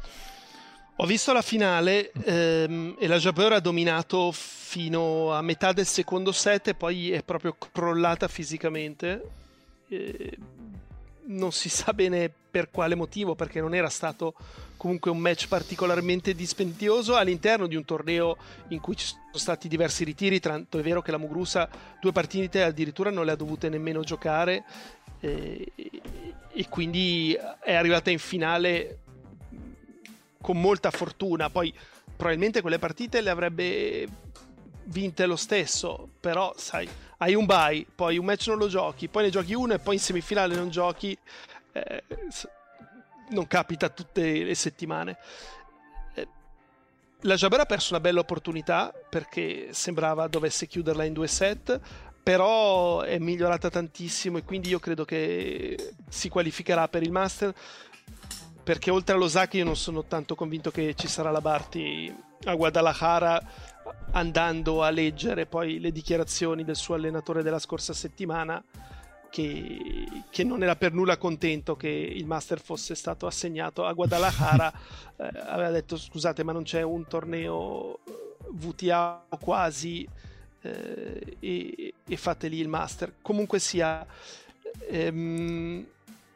[0.97, 6.31] Ho visto la finale ehm, e la Jabeur ha dominato fino a metà del secondo
[6.31, 9.21] set e poi è proprio crollata fisicamente.
[9.87, 10.37] E
[11.25, 14.35] non si sa bene per quale motivo, perché non era stato
[14.77, 20.03] comunque un match particolarmente dispendioso all'interno di un torneo in cui ci sono stati diversi
[20.03, 21.67] ritiri, tanto è vero che la Mugrusa
[21.99, 24.63] due partite addirittura non le ha dovute nemmeno giocare
[25.19, 25.71] e,
[26.51, 28.99] e quindi è arrivata in finale
[30.43, 31.49] con molta fortuna.
[31.49, 31.73] Poi
[32.15, 34.07] probabilmente quelle partite le avrebbe
[34.85, 36.87] vinte lo stesso, però sai,
[37.19, 39.95] hai un bye, poi un match non lo giochi, poi ne giochi uno e poi
[39.95, 41.17] in semifinale non giochi.
[41.71, 42.03] Eh,
[43.29, 45.17] non capita tutte le settimane.
[46.13, 46.27] Eh,
[47.21, 51.79] la Jabber ha perso una bella opportunità perché sembrava dovesse chiuderla in due set,
[52.21, 57.55] però è migliorata tantissimo e quindi io credo che si qualificherà per il Master
[58.63, 63.41] perché oltre all'Osaka io non sono tanto convinto che ci sarà la Barty a Guadalajara
[64.11, 68.63] andando a leggere poi le dichiarazioni del suo allenatore della scorsa settimana
[69.29, 74.71] che, che non era per nulla contento che il Master fosse stato assegnato a Guadalajara.
[75.15, 77.99] Eh, aveva detto scusate ma non c'è un torneo
[78.49, 80.07] VTA quasi
[80.63, 83.13] eh, e, e fate lì il Master.
[83.21, 84.03] Comunque sia
[84.89, 85.85] ehm,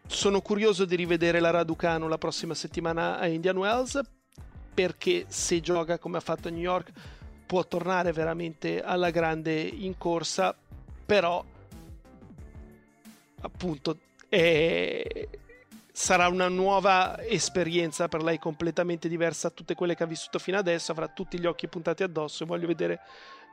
[0.07, 3.99] sono curioso di rivedere la Raducano la prossima settimana a Indian Wells
[4.73, 6.91] perché se gioca come ha fatto a New York
[7.47, 10.55] può tornare veramente alla grande in corsa,
[11.05, 11.43] però
[13.41, 13.97] appunto
[14.29, 15.27] è...
[15.91, 20.57] sarà una nuova esperienza per lei completamente diversa da tutte quelle che ha vissuto fino
[20.57, 22.99] adesso, avrà tutti gli occhi puntati addosso e voglio vedere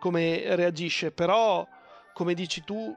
[0.01, 1.67] come reagisce, però
[2.13, 2.95] come dici tu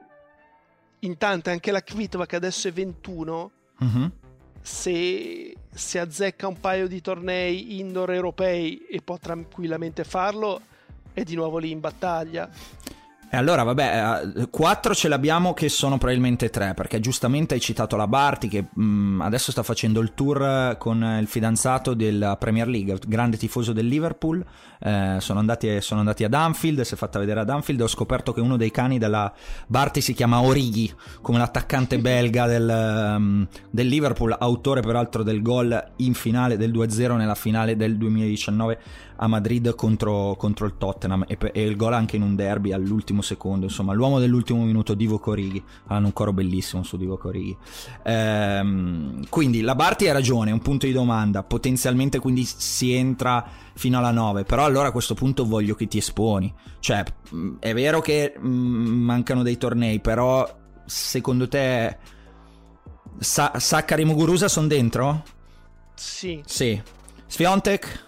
[1.00, 4.10] intanto anche la Kvitova che adesso è 21 uh-huh.
[4.60, 10.60] se, se azzecca un paio di tornei indoor europei e può tranquillamente farlo
[11.12, 12.48] è di nuovo lì in battaglia
[13.30, 17.94] E allora, vabbè, 4 eh, ce l'abbiamo che sono probabilmente 3, perché giustamente hai citato
[17.94, 22.66] la Barti che mh, mm, adesso sta facendo il tour con il fidanzato della Premier
[22.66, 24.42] League, grande tifoso del Liverpool.
[24.80, 27.82] Eh, sono, andati, sono, andati, ad Anfield, si è fatta vedere ad Anfield.
[27.82, 29.30] Ho scoperto che uno dei cani della
[29.66, 35.92] Barti si chiama Orighi, come l'attaccante belga del, um, del Liverpool, autore peraltro del gol
[35.96, 38.78] in finale del 2-0 nella finale del 2019
[39.20, 43.17] a Madrid contro, contro il Tottenham e, e, il gol anche in un derby all'ultimo
[43.22, 43.66] secondo.
[43.66, 45.62] Insomma, l'uomo dell'ultimo minuto, Divo Corighi.
[45.86, 47.56] Hanno un coro bellissimo su Divo Corighi.
[48.04, 51.42] Ehm, quindi la Barti ha ragione, è un punto di domanda.
[51.42, 54.44] Potenzialmente quindi si entra fino alla 9.
[54.44, 56.52] Però allora a questo punto voglio che ti esponi.
[56.80, 57.04] Cioè,
[57.58, 62.16] è vero che mancano dei tornei, però secondo te
[63.18, 65.24] Sa- Saccari Muguruza sono dentro?
[65.94, 66.40] Sì.
[66.44, 66.80] Sì.
[67.26, 68.06] Sfiontek?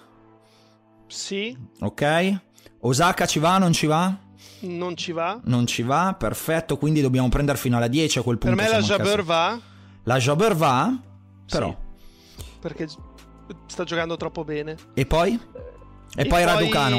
[1.08, 1.56] Sì.
[1.80, 2.40] Ok.
[2.80, 4.16] Osaka ci va, non ci va?
[4.60, 5.40] Non ci va.
[5.44, 6.76] Non ci va, perfetto.
[6.76, 8.56] Quindi dobbiamo prendere fino alla 10 a quel punto.
[8.56, 9.58] Per me la Jabber va.
[10.04, 10.98] La Jabber va,
[11.48, 11.68] però.
[12.36, 12.88] Sì, perché
[13.66, 14.76] sta giocando troppo bene.
[14.94, 15.32] E poi?
[15.32, 16.98] E, e poi, poi Raducano?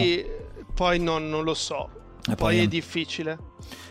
[0.73, 1.89] Poi non, non lo so.
[2.21, 3.37] E poi, poi è difficile.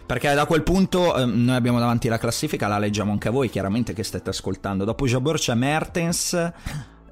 [0.07, 3.49] Perché da quel punto eh, noi abbiamo davanti la classifica, la leggiamo anche a voi,
[3.49, 4.85] chiaramente che state ascoltando.
[4.85, 6.53] Dopo Jabber c'è Mertens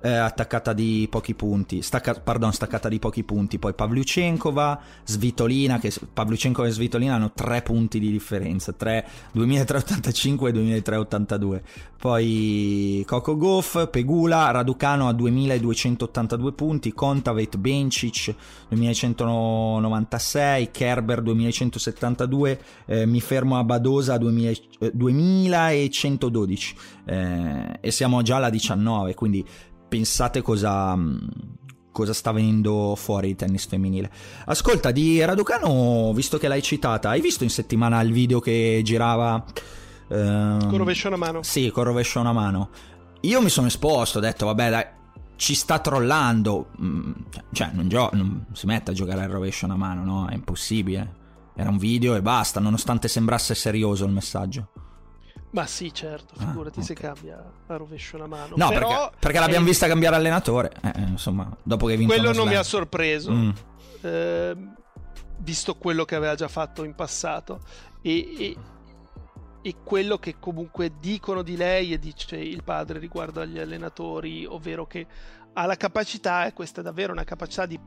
[0.01, 5.93] eh, attaccata di pochi punti, stacca, pardon, staccata di pochi punti, poi Pavlyuchenkova, Svitolina, che
[6.13, 11.63] Pavlyuchenkova e Svitolina hanno tre punti di differenza, 3, 2385 e 2382,
[11.99, 18.35] poi Coco Goff, Pegula, Raducano a 2282 punti, Kontaveit, Bencic
[18.69, 28.37] 2196, Kerber 2172, eh, mi fermo a Badosa 2000, eh, 2112 eh, e siamo già
[28.37, 29.45] alla 19, quindi
[29.89, 31.17] pensate cosa, mm,
[31.91, 34.11] cosa sta venendo fuori il tennis femminile.
[34.47, 39.45] Ascolta, di Raducano, visto che l'hai citata, hai visto in settimana il video che girava?
[40.09, 41.43] Ehm, con rovescio una mano.
[41.43, 42.71] Sì, con rovescio una mano.
[43.23, 44.87] Io mi sono esposto, ho detto, vabbè, dai,
[45.37, 46.71] ci sta trollando.
[46.81, 47.13] Mm,
[47.53, 50.29] cioè, non, gio- non si mette a giocare al rovescio una mano, no?
[50.29, 51.17] È impossibile.
[51.57, 54.71] Era un video e basta, nonostante sembrasse serioso il messaggio.
[55.51, 56.85] Ma sì, certo, ah, figurati ah, okay.
[56.85, 58.55] se cambia a rovescio una mano.
[58.57, 60.73] No, Però perché, perché l'abbiamo vista cambiare allenatore.
[60.83, 62.49] Eh, eh, insomma, dopo che vinto Quello non slam.
[62.49, 63.33] mi ha sorpreso.
[63.33, 63.51] Mm.
[64.03, 64.57] Eh,
[65.39, 67.61] visto quello che aveva già fatto in passato.
[68.03, 68.57] E, e,
[69.63, 74.87] e, quello che comunque dicono di lei e dice il padre riguardo agli allenatori, ovvero
[74.87, 75.07] che
[75.55, 77.81] ha la capacità, e questa è davvero una capacità di,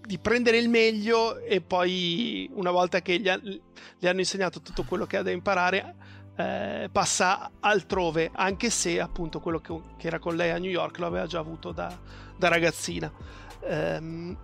[0.00, 4.84] di prendere il meglio e poi una volta che gli, ha, gli hanno insegnato tutto
[4.84, 5.96] quello che ha da imparare
[6.36, 10.98] eh, passa altrove, anche se appunto quello che, che, era con lei a New York
[10.98, 11.96] lo aveva già avuto da,
[12.36, 13.12] da ragazzina.
[13.60, 14.36] Ehm,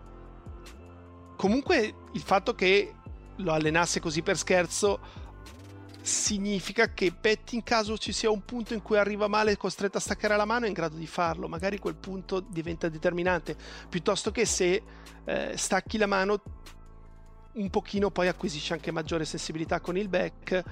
[1.37, 2.95] comunque il fatto che
[3.37, 5.27] lo allenasse così per scherzo
[6.03, 9.57] significa che Petty in caso ci sia un punto in cui arriva male e è
[9.57, 11.49] costretto a staccare la mano è in grado di farlo.
[11.49, 13.57] Magari quel punto diventa determinante.
[13.89, 14.83] Piuttosto che se
[15.25, 16.41] eh, stacchi la mano
[17.53, 20.63] un pochino poi acquisisci anche maggiore sensibilità con il back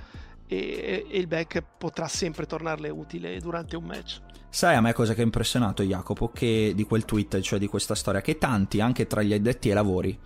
[0.46, 4.20] e, e il back potrà sempre tornarle utile durante un match.
[4.48, 7.94] Sai a me cosa che ha impressionato Jacopo che di quel tweet, cioè di questa
[7.94, 10.18] storia, che tanti, anche tra gli addetti ai lavori,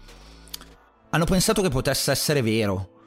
[1.10, 2.98] hanno pensato che potesse essere vero.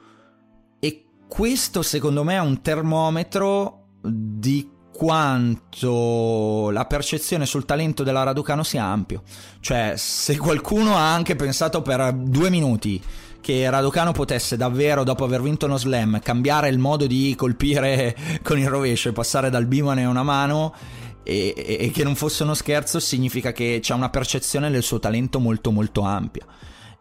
[0.80, 8.62] E questo secondo me è un termometro di quanto la percezione sul talento della Raducano
[8.62, 9.22] sia ampio.
[9.60, 13.02] Cioè, se qualcuno ha anche pensato per due minuti
[13.44, 18.58] che Raducano potesse davvero, dopo aver vinto uno slam, cambiare il modo di colpire con
[18.58, 20.74] il rovescio e passare dal bimane a una mano
[21.22, 25.40] e, e, che non fosse uno scherzo, significa che c'è una percezione del suo talento
[25.40, 26.46] molto molto ampia.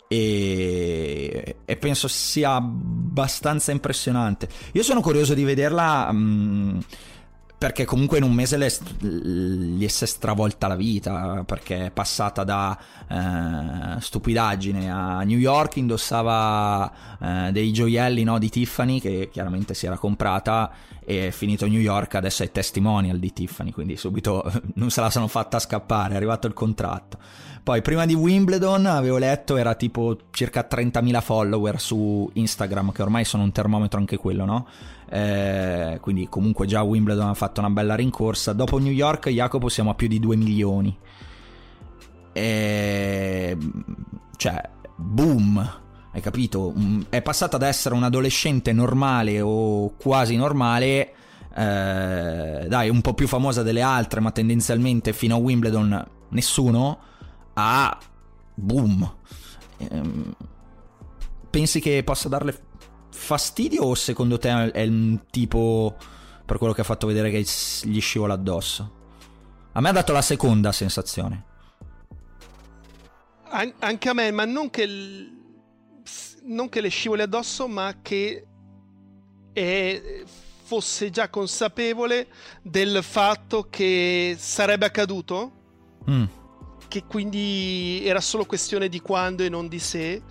[0.10, 4.50] E, e penso sia abbastanza impressionante.
[4.74, 6.12] Io sono curioso di vederla.
[6.12, 6.80] Mh, mm,
[7.64, 12.78] perché comunque in un mese le, gli è stravolta la vita perché è passata da
[13.08, 19.86] eh, stupidaggine a New York indossava eh, dei gioielli no, di Tiffany che chiaramente si
[19.86, 20.72] era comprata
[21.06, 24.44] e è finito a New York adesso è testimonial di Tiffany quindi subito
[24.76, 27.18] non se la sono fatta scappare è arrivato il contratto
[27.64, 33.24] poi prima di Wimbledon avevo letto era tipo circa 30.000 follower su Instagram che ormai
[33.24, 34.68] sono un termometro anche quello no?
[35.14, 38.52] eh, quindi comunque già Wimbledon ha fatto una bella rincorsa.
[38.54, 40.98] Dopo New York, Jacopo, siamo a più di 2 milioni.
[42.32, 43.58] E...
[44.36, 45.80] Cioè, boom,
[46.12, 46.74] hai capito?
[46.76, 51.14] Mm, è passata ad essere un adolescente normale o quasi normale.
[51.56, 56.98] Eh, dai, un po' più famosa delle altre, ma tendenzialmente fino a Wimbledon nessuno.
[57.54, 57.98] A
[58.56, 59.16] boom.
[59.78, 60.02] Eh,
[61.50, 62.72] pensi che possa darle
[63.10, 65.96] fastidio o secondo te è un tipo
[66.46, 67.46] per quello che ha fatto vedere che
[67.84, 69.02] gli scivola addosso?
[69.74, 71.46] A me ha dato la seconda sensazione.
[73.50, 75.32] An- anche a me, ma non che, l-
[76.44, 78.46] non che le scivoli addosso, ma che
[79.54, 80.24] è,
[80.64, 82.28] fosse già consapevole
[82.62, 85.52] del fatto che sarebbe accaduto.
[86.10, 86.26] Mm.
[86.94, 90.22] Che quindi era solo questione di quando e non di se.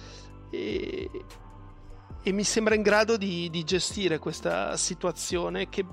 [0.49, 1.11] E,
[2.23, 5.85] e mi sembra in grado di, di gestire questa situazione che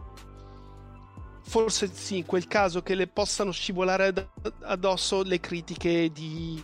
[1.41, 4.29] forse sì, in quel caso che le possano scivolare
[4.61, 6.63] addosso le critiche di,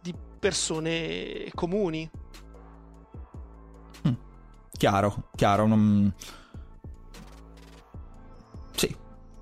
[0.00, 2.08] di persone comuni.
[4.06, 4.14] Mm.
[4.70, 5.66] Chiaro, chiaro.
[5.66, 6.14] Non...
[8.76, 8.96] Sì,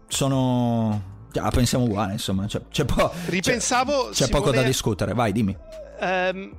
[0.09, 1.13] sono...
[1.35, 2.47] Ja, pensiamo uguale, insomma.
[2.47, 5.15] C'è, c'è, po- Ripensavo, c'è, c'è poco da discutere.
[5.15, 5.57] Vai, dimmi.
[6.01, 6.55] Um,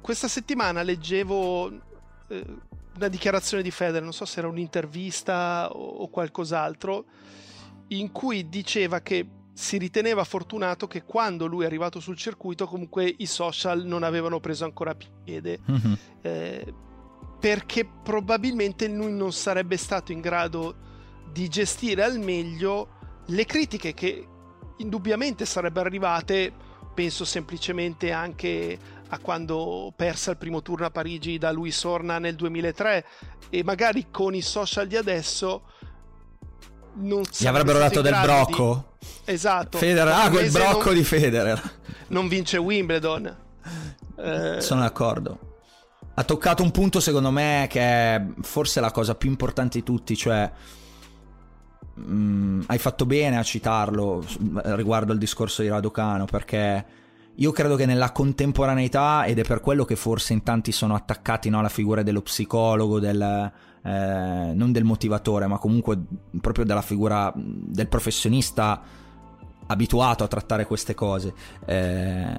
[0.00, 1.70] questa settimana leggevo
[2.28, 2.44] eh,
[2.96, 7.04] una dichiarazione di Federer, non so se era un'intervista o, o qualcos'altro,
[7.88, 13.14] in cui diceva che si riteneva fortunato che quando lui è arrivato sul circuito comunque
[13.18, 15.92] i social non avevano preso ancora piede mm-hmm.
[16.22, 16.74] eh,
[17.38, 20.74] perché probabilmente lui non sarebbe stato in grado
[21.30, 22.88] di gestire al meglio
[23.26, 24.26] le critiche che
[24.78, 26.52] indubbiamente sarebbero arrivate
[26.94, 32.34] penso semplicemente anche a quando persa il primo turno a Parigi da Luis Orna nel
[32.34, 33.04] 2003
[33.50, 35.62] e magari con i social di adesso
[36.94, 38.96] non gli avrebbero dato del brocco?
[38.98, 39.06] Di...
[39.32, 39.78] esatto.
[39.78, 40.94] Federer ah quel brocco non...
[40.94, 41.72] di Federer.
[42.08, 43.36] Non vince Wimbledon.
[44.16, 44.60] Eh...
[44.60, 45.38] sono d'accordo.
[46.14, 50.16] Ha toccato un punto secondo me che è forse la cosa più importante di tutti
[50.16, 50.48] cioè
[52.00, 54.24] Mm, hai fatto bene a citarlo
[54.74, 56.84] riguardo al discorso di Raducano perché
[57.36, 61.48] io credo che nella contemporaneità, ed è per quello che forse in tanti sono attaccati
[61.50, 65.98] no, alla figura dello psicologo, del, eh, non del motivatore, ma comunque
[66.40, 68.80] proprio della figura del professionista
[69.66, 71.34] abituato a trattare queste cose,
[71.66, 72.36] eh,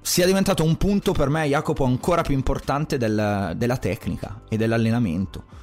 [0.00, 5.62] sia diventato un punto per me, Jacopo, ancora più importante del, della tecnica e dell'allenamento.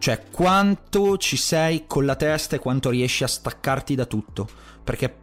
[0.00, 4.48] Cioè, quanto ci sei con la testa e quanto riesci a staccarti da tutto.
[4.82, 5.14] Perché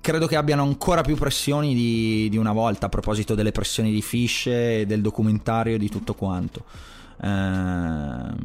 [0.00, 4.02] credo che abbiano ancora più pressioni di, di, una volta a proposito delle pressioni di
[4.02, 6.64] Fish e del documentario e di tutto quanto.
[7.22, 8.36] Ehm...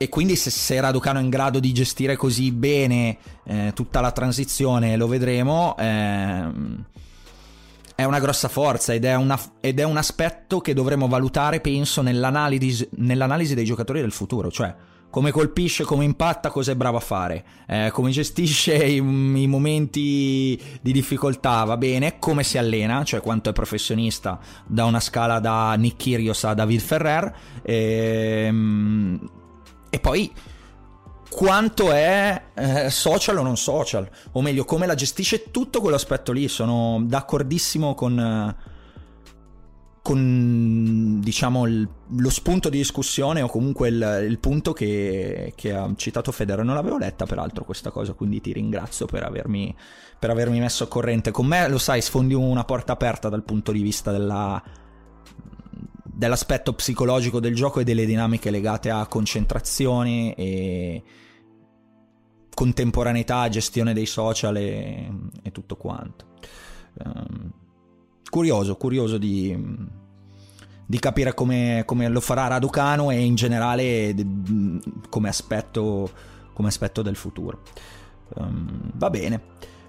[0.00, 4.12] E quindi se, se Raducano è in grado di gestire così bene eh, tutta la
[4.12, 6.84] transizione, lo vedremo, ehm,
[7.98, 12.00] è una grossa forza ed è, una, ed è, un aspetto che dovremo valutare, penso,
[12.00, 14.52] nell'analisi, nell'analisi dei giocatori del futuro.
[14.52, 14.72] Cioè,
[15.10, 19.00] come colpisce, come impatta, cosa è bravo a fare, eh, come gestisce i, i,
[19.48, 25.40] momenti di difficoltà, va bene, come si allena, cioè quanto è professionista da una scala
[25.40, 27.36] da Nick Kyrgios a David Ferrer.
[27.62, 29.30] E, ehm,
[29.90, 30.32] e poi
[31.28, 36.48] quanto è eh, social o non social, o meglio come la gestisce tutto quell'aspetto lì,
[36.48, 38.18] sono d'accordissimo con...
[38.18, 38.76] Eh,
[40.08, 45.92] con diciamo il, lo spunto di discussione o comunque il, il punto che, che, ha
[45.96, 46.64] citato Federer.
[46.64, 49.74] Non l'avevo letta peraltro questa cosa, quindi ti ringrazio per avermi,
[50.18, 51.30] per avermi messo a corrente.
[51.30, 54.62] Con me, lo sai, sfondi una porta aperta dal punto di vista della,
[56.18, 61.02] dell'aspetto psicologico del gioco e delle dinamiche legate a concentrazione e
[62.52, 65.08] contemporaneità, gestione dei social e,
[65.40, 66.26] e tutto quanto.
[67.04, 67.52] Um,
[68.28, 69.56] curioso, curioso di,
[70.84, 74.12] di capire come, come, lo farà Raducano e in generale
[75.08, 76.10] come aspetto,
[76.52, 77.62] come aspetto del futuro.
[78.34, 79.40] Um, va bene.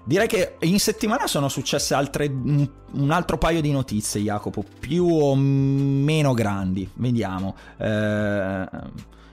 [0.04, 5.36] Direi che in settimana sono successe altre, un altro paio di notizie, Jacopo, più o
[5.36, 6.88] meno grandi.
[6.94, 7.54] Vediamo.
[7.76, 8.68] Eh,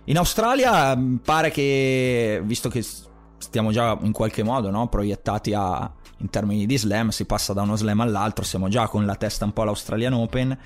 [0.06, 2.86] in Australia pare che, visto che
[3.38, 7.62] stiamo già in qualche modo no, proiettati a, in termini di slam, si passa da
[7.62, 10.58] uno slam all'altro, siamo già con la testa un po' all'Australian Open.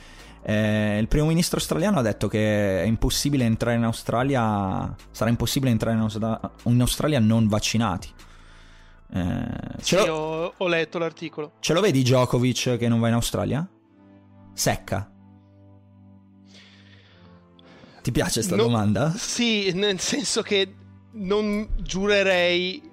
[0.43, 5.71] Eh, il primo ministro australiano ha detto che è impossibile entrare in Australia, sarà impossibile
[5.71, 8.09] entrare in, Austra- in Australia non vaccinati.
[9.13, 10.13] Eh, sì, lo...
[10.13, 11.53] ho, ho, letto l'articolo.
[11.59, 13.67] Ce lo vedi Djokovic che non va in Australia?
[14.53, 15.11] Secca.
[18.01, 19.13] Ti piace questa no, domanda?
[19.15, 20.73] Sì, nel senso che
[21.11, 22.89] non giurerei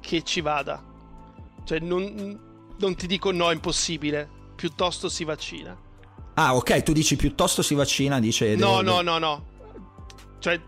[0.00, 0.82] che ci vada.
[1.64, 2.38] Cioè, non,
[2.78, 4.28] non ti dico no, è impossibile.
[4.54, 5.76] Piuttosto si vaccina.
[6.34, 8.54] Ah, ok, tu dici piuttosto si vaccina, dice...
[8.56, 9.46] No, no, no, no.
[10.38, 10.60] Cioè,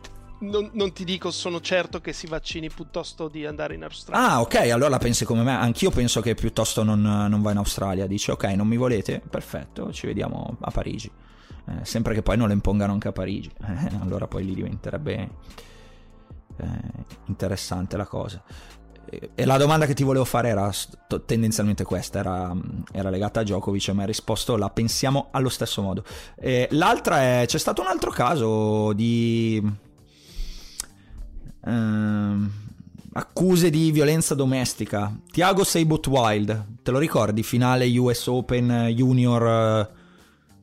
[0.43, 4.31] non, non, ti dico, sono certo che si vaccini piuttosto di andare in Australia.
[4.31, 5.53] Ah, ok, allora pensi come me.
[5.53, 8.07] Anch'io penso che piuttosto non, non va in Australia.
[8.07, 9.23] Dice, ok, non mi volete?
[9.29, 11.11] Perfetto, ci vediamo a Parigi.
[11.69, 13.51] Eh, sempre che poi non le impongano anche a Parigi.
[13.63, 15.31] Eh, allora poi lì diventerebbe
[16.57, 16.67] eh,
[17.27, 18.43] interessante la cosa.
[19.35, 20.71] E la domanda che ti volevo fare era
[21.27, 22.57] tendenzialmente questa, era,
[22.93, 26.05] era legata a Djokovic e mi hai risposto la pensiamo allo stesso modo.
[26.35, 29.91] E l'altra è, c'è stato un altro caso di
[31.65, 32.35] eh,
[33.13, 35.15] accuse di violenza domestica.
[35.31, 37.43] Tiago Seibot Wild, te lo ricordi?
[37.43, 39.91] Finale US Open Junior, eh,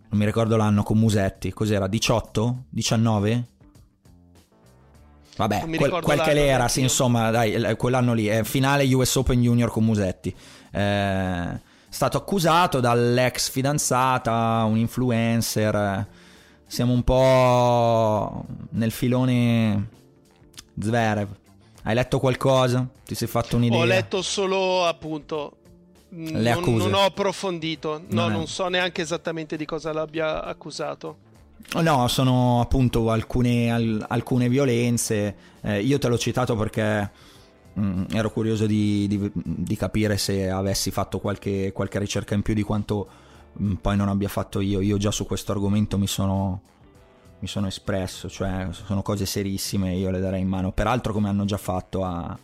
[0.09, 1.51] non mi ricordo l'anno, con Musetti.
[1.51, 1.87] Cos'era?
[1.87, 2.63] 18?
[2.69, 3.45] 19?
[5.37, 9.71] Vabbè, quel, quel che l'era, sì, insomma, dai, quell'anno lì, è finale US Open Junior
[9.71, 10.35] con Musetti.
[10.71, 16.07] Eh, stato accusato dall'ex fidanzata, un influencer.
[16.67, 19.87] Siamo un po' nel filone
[20.80, 21.30] Zverev.
[21.84, 22.88] Hai letto qualcosa?
[23.05, 23.80] Ti sei fatto un'idea?
[23.80, 25.53] Ho letto solo appunto.
[26.09, 26.69] Le accuse.
[26.69, 31.27] Non, non ho approfondito, no, non, non so neanche esattamente di cosa l'abbia accusato.
[31.82, 35.36] No, sono appunto alcune, al, alcune violenze.
[35.61, 37.11] Eh, io te l'ho citato perché
[37.73, 42.41] mh, mm, ero curioso di, di, di, capire se avessi fatto qualche, qualche ricerca in
[42.41, 43.07] più di quanto
[43.53, 44.82] mh, mm, poi non abbia fatto io.
[44.82, 46.61] Io già su questo argomento mi sono,
[47.39, 51.45] mi sono espresso, cioè sono cose serissime, io le darei in mano, peraltro come hanno
[51.45, 52.37] già fatto a,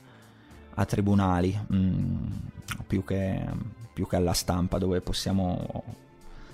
[0.74, 2.26] a tribunali, mh, mm,
[2.88, 3.44] più, che,
[3.94, 5.84] più che alla stampa dove possiamo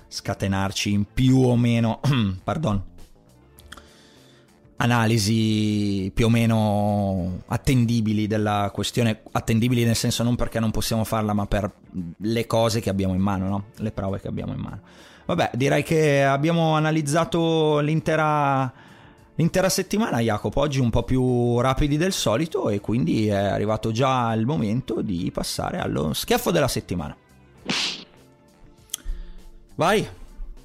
[0.08, 2.00] scatenarci in più o meno,
[2.42, 2.82] pardon,
[4.76, 11.32] analisi più o meno attendibili della questione, attendibili nel senso non perché non possiamo farla,
[11.32, 11.72] ma per
[12.16, 13.64] le cose che abbiamo in mano, no?
[13.76, 14.80] le prove che abbiamo in mano.
[15.24, 18.72] Vabbè, direi che abbiamo analizzato l'intera,
[19.34, 20.60] l'intera settimana, Jacopo.
[20.60, 25.30] Oggi un po' più rapidi del solito e quindi è arrivato già il momento di
[25.32, 27.16] passare allo schiaffo della settimana.
[29.74, 30.06] Vai,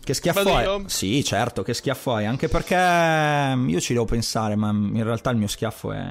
[0.03, 0.83] che schiaffo hai?
[0.87, 2.25] Sì, certo, che schiaffo hai.
[2.25, 2.75] Anche perché
[3.67, 6.01] io ci devo pensare, ma in realtà il mio schiaffo è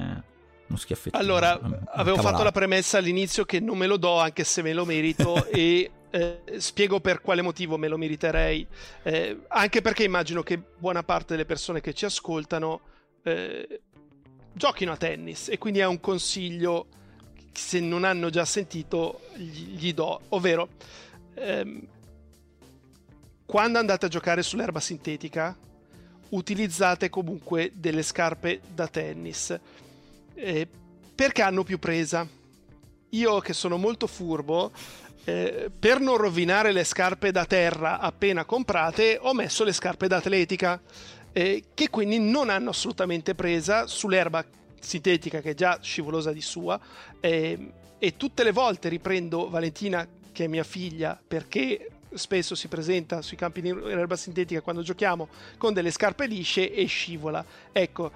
[0.67, 1.17] uno schiaffetto.
[1.17, 1.59] Allora,
[1.93, 5.45] avevo fatto la premessa all'inizio che non me lo do anche se me lo merito
[5.49, 8.65] e eh, spiego per quale motivo me lo meriterei,
[9.03, 12.81] eh, anche perché immagino che buona parte delle persone che ci ascoltano
[13.23, 13.81] eh,
[14.53, 16.87] giochino a tennis e quindi è un consiglio
[17.53, 20.69] se non hanno già sentito gli, gli do, ovvero
[21.33, 21.87] ehm,
[23.45, 25.55] quando andate a giocare sull'erba sintetica
[26.29, 29.57] utilizzate comunque delle scarpe da tennis.
[30.33, 30.67] Eh,
[31.15, 32.27] perché hanno più presa.
[33.11, 34.71] Io che sono molto furbo
[35.27, 40.17] eh, per non rovinare le scarpe da terra appena comprate, ho messo le scarpe da
[40.17, 40.79] atletica,
[41.33, 44.45] eh, che quindi non hanno assolutamente presa sull'erba
[44.79, 46.79] sintetica che è già scivolosa di sua.
[47.19, 53.21] Eh, e tutte le volte riprendo Valentina, che è mia figlia, perché spesso si presenta
[53.21, 57.43] sui campi in erba sintetica quando giochiamo con delle scarpe lisce e scivola.
[57.73, 58.11] Ecco,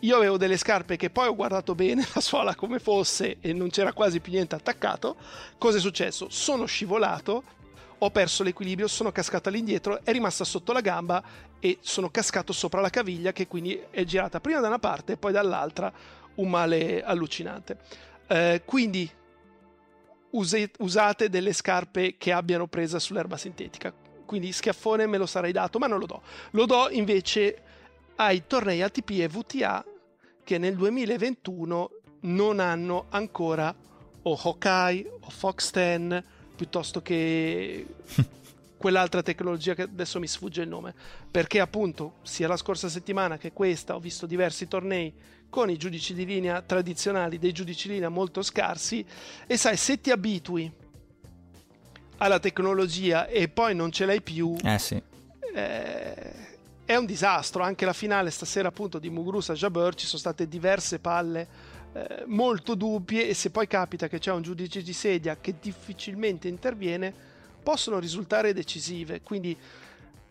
[0.00, 3.70] io avevo delle scarpe che poi ho guardato bene la suola come fosse e non
[3.70, 5.16] c'era quasi più niente attaccato.
[5.58, 6.28] Cosa è successo?
[6.30, 7.42] Sono scivolato,
[7.98, 11.22] ho perso l'equilibrio, sono cascato all'indietro, è rimasta sotto la gamba
[11.58, 15.16] e sono cascato sopra la caviglia che quindi è girata prima da una parte e
[15.16, 15.92] poi dall'altra,
[16.36, 17.78] un male allucinante.
[18.28, 19.10] Eh, quindi
[20.30, 23.92] usate delle scarpe che abbiano presa sull'erba sintetica.
[24.24, 26.22] Quindi schiaffone me lo sarei dato, ma non lo do.
[26.50, 27.62] Lo do invece
[28.20, 29.84] ai tornei ATP e VTA
[30.42, 31.90] che nel 2021
[32.20, 33.74] non hanno ancora
[34.22, 36.24] o Hawkeye o Fox 10
[36.56, 37.86] piuttosto che
[38.76, 40.94] quell'altra tecnologia che adesso mi sfugge il nome.
[41.30, 45.12] Perché appunto sia la scorsa settimana che questa ho visto diversi tornei
[45.48, 49.04] con i giudici di linea tradizionali dei giudici di linea molto scarsi
[49.46, 50.70] e sai se ti abitui
[52.18, 55.00] alla tecnologia e poi non ce l'hai più eh sì.
[55.54, 56.57] eh,
[56.88, 57.62] è un disastro.
[57.62, 61.46] Anche la finale stasera, appunto, di Muguruza Jabeur ci sono state diverse palle
[61.92, 63.28] eh, molto dubbie.
[63.28, 67.12] E se poi capita che c'è un giudice di sedia che difficilmente interviene,
[67.62, 69.20] possono risultare decisive.
[69.20, 69.54] Quindi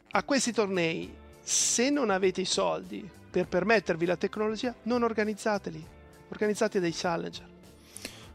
[0.10, 5.86] a questi tornei, se non avete i soldi per permettervi la tecnologia, non organizzateli.
[6.30, 7.48] Organizzate dei challenger.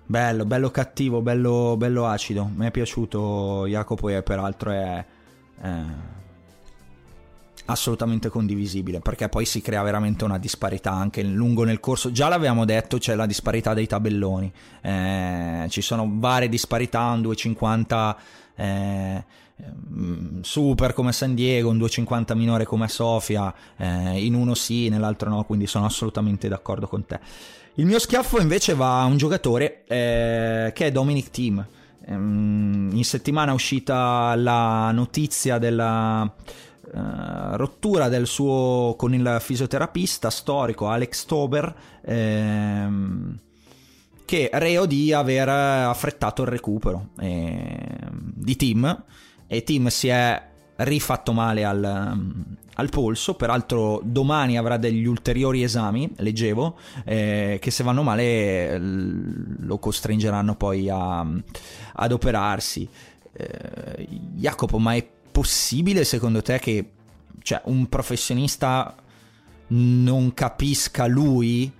[0.07, 2.49] Bello, bello cattivo, bello, bello acido.
[2.55, 5.05] Mi è piaciuto Jacopo e peraltro è...
[5.61, 6.21] Eh
[7.73, 12.65] assolutamente condivisibile perché poi si crea veramente una disparità anche lungo nel corso già l'avevamo
[12.65, 18.17] detto c'è la disparità dei tabelloni eh, ci sono varie disparità un 250
[18.55, 19.25] eh,
[19.63, 25.29] mm, super come San Diego, un 250 minore come Sofia, eh, in uno sì, nell'altro
[25.29, 27.19] no, quindi sono assolutamente d'accordo con te.
[27.75, 31.67] Il mio schiaffo invece va a un giocatore eh, che è Dominic Team.
[32.07, 36.31] Ehm, in settimana è uscita la notizia della
[36.93, 41.75] uh, rottura del suo con il fisioterapista storico Alex Tober.
[42.05, 43.39] Ehm,
[44.25, 47.77] che reo di aver affrettato il recupero eh,
[48.11, 49.05] di Tim
[49.47, 50.43] e Tim si è
[50.77, 51.85] rifatto male al,
[52.75, 59.79] al, polso, peraltro domani avrà degli ulteriori esami, leggevo, eh, che se vanno male lo
[59.79, 62.89] costringeranno poi a, ad operarsi.
[63.35, 66.91] Eh, Jacopo, ma è possibile secondo te che
[67.43, 68.95] cioè, un professionista
[69.69, 71.73] non capisca lui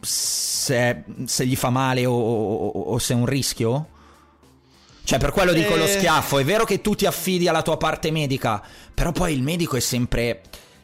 [0.00, 3.88] se, se gli fa male o, o, o, se è un rischio?
[5.04, 5.78] Cioè, per quello dico eh...
[5.78, 6.38] lo schiaffo.
[6.38, 9.80] È vero che tu ti affidi alla tua parte medica, però poi il medico è
[9.80, 10.42] sempre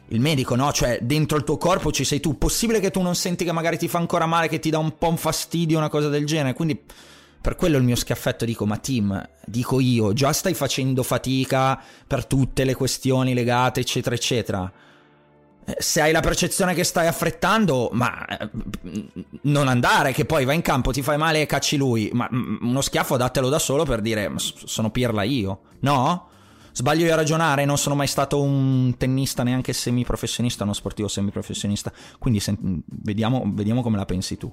[0.09, 0.71] il medico, no?
[0.71, 2.37] Cioè, dentro il tuo corpo ci sei tu.
[2.37, 4.97] Possibile che tu non senti che magari ti fa ancora male, che ti dà un
[4.97, 6.53] po' un fastidio, una cosa del genere.
[6.53, 6.81] Quindi,
[7.45, 12.25] per quello il mio schiaffetto dico, ma Tim, dico io, già stai facendo fatica per
[12.25, 14.71] tutte le questioni legate, eccetera, eccetera.
[15.63, 18.49] Eh, se hai la percezione che stai affrettando, ma eh,
[19.41, 22.81] non andare, che poi vai in campo, ti fai male e cacci lui, ma uno
[22.81, 26.29] schiaffo datelo da solo per dire sono pirla io, no?
[26.71, 31.93] Sbaglio io a ragionare, non sono mai stato un tennista neanche semiprofessionista, uno sportivo semiprofessionista,
[32.17, 34.51] quindi se, vediamo, vediamo come la pensi tu.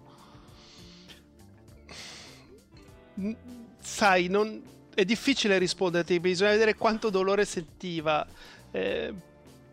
[3.81, 4.63] Sai, non...
[4.95, 8.27] è difficile risponderti, bisogna vedere quanto dolore sentiva.
[8.71, 9.15] Eh,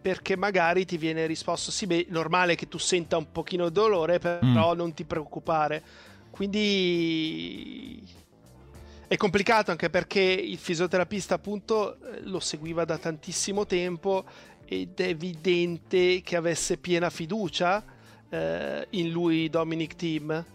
[0.02, 4.74] perché magari ti viene risposto sì beh normale che tu senta un pochino dolore però
[4.74, 4.78] mm.
[4.78, 5.84] non ti preoccupare
[6.32, 8.02] quindi
[9.08, 14.24] è complicato anche perché il fisioterapista appunto eh, lo seguiva da tantissimo tempo
[14.66, 17.84] ed è evidente che avesse piena fiducia
[18.30, 20.46] eh, in lui Dominic Team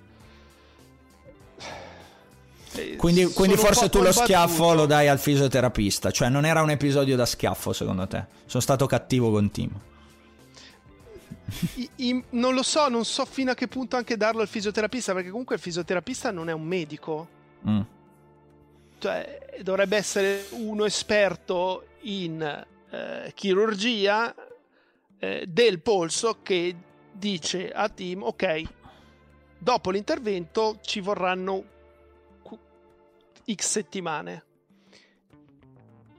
[2.97, 7.17] quindi, quindi forse tu lo schiaffo lo dai al fisioterapista, cioè non era un episodio
[7.17, 8.25] da schiaffo secondo te?
[8.47, 9.71] Sono stato cattivo con Tim.
[11.75, 15.13] I, i, non lo so, non so fino a che punto anche darlo al fisioterapista,
[15.13, 17.29] perché comunque il fisioterapista non è un medico.
[17.69, 17.81] Mm.
[18.99, 22.43] Cioè, dovrebbe essere uno esperto in
[22.91, 24.35] eh, chirurgia
[25.19, 26.75] eh, del polso che
[27.13, 28.63] dice a Tim, ok,
[29.59, 31.73] dopo l'intervento ci vorranno
[33.53, 34.45] X settimane.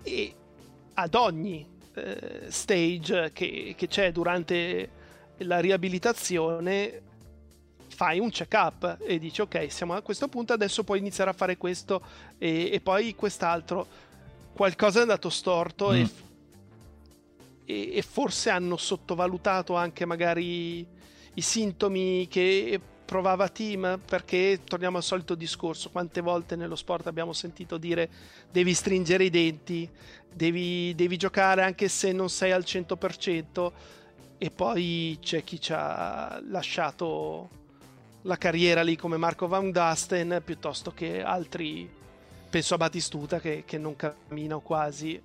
[0.03, 0.35] E
[0.93, 4.89] ad ogni eh, stage che, che c'è durante
[5.39, 7.01] la riabilitazione
[7.87, 11.33] fai un check up e dici ok siamo a questo punto adesso puoi iniziare a
[11.33, 12.01] fare questo
[12.37, 13.87] e, e poi quest'altro
[14.53, 15.93] qualcosa è andato storto mm.
[15.93, 16.09] e,
[17.65, 20.85] e, e, forse hanno sottovalutato anche magari
[21.33, 23.99] i sintomi che provava team?
[24.05, 28.09] Perché torniamo al solito discorso quante volte nello sport abbiamo sentito dire
[28.51, 29.89] devi stringere i denti
[30.31, 33.71] devi, devi giocare anche se non sei al 100%
[34.37, 37.49] e poi c'è chi ci ha lasciato
[38.23, 41.89] la carriera lì come Marco Van Dasten piuttosto che altri
[42.49, 45.21] penso a Batistuta che, che non cammina quasi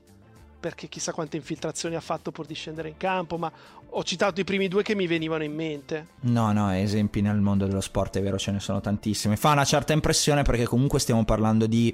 [0.60, 3.50] perché chissà quante infiltrazioni ha fatto pur di scendere in campo, ma
[3.88, 6.06] ho citato i primi due che mi venivano in mente.
[6.20, 9.36] No, no, esempi nel mondo dello sport, è vero, ce ne sono tantissimi.
[9.36, 11.92] Fa una certa impressione perché comunque stiamo parlando di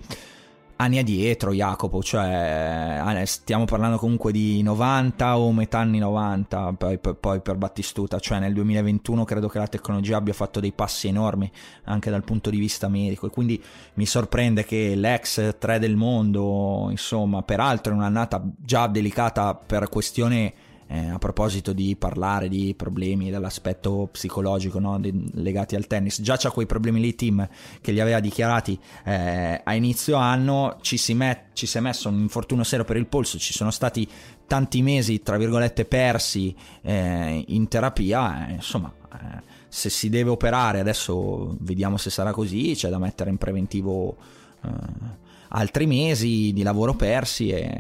[0.76, 7.40] anni addietro, Jacopo, cioè stiamo parlando comunque di 90 o metà anni 90, poi, poi,
[7.40, 11.50] per Battistuta, cioè nel 2021 credo che la tecnologia abbia fatto dei passi enormi
[11.84, 13.62] anche dal punto di vista medico e quindi
[13.94, 20.52] mi sorprende che l'ex 3 del mondo, insomma, peraltro è un'annata già delicata per questione
[20.88, 24.98] eh, a proposito di parlare di problemi dell'aspetto psicologico no?
[25.00, 27.48] di, legati al tennis, già c'ha quei problemi lì team
[27.80, 32.08] che li aveva dichiarati eh, a inizio anno, ci si, met- ci si, è messo
[32.08, 34.08] un infortunio serio per il polso, ci sono stati
[34.46, 40.80] tanti mesi tra virgolette persi eh, in terapia, eh, insomma eh, se si deve operare
[40.80, 44.16] adesso vediamo se sarà così, c'è da mettere in preventivo
[44.64, 47.78] eh, altri mesi di lavoro persi e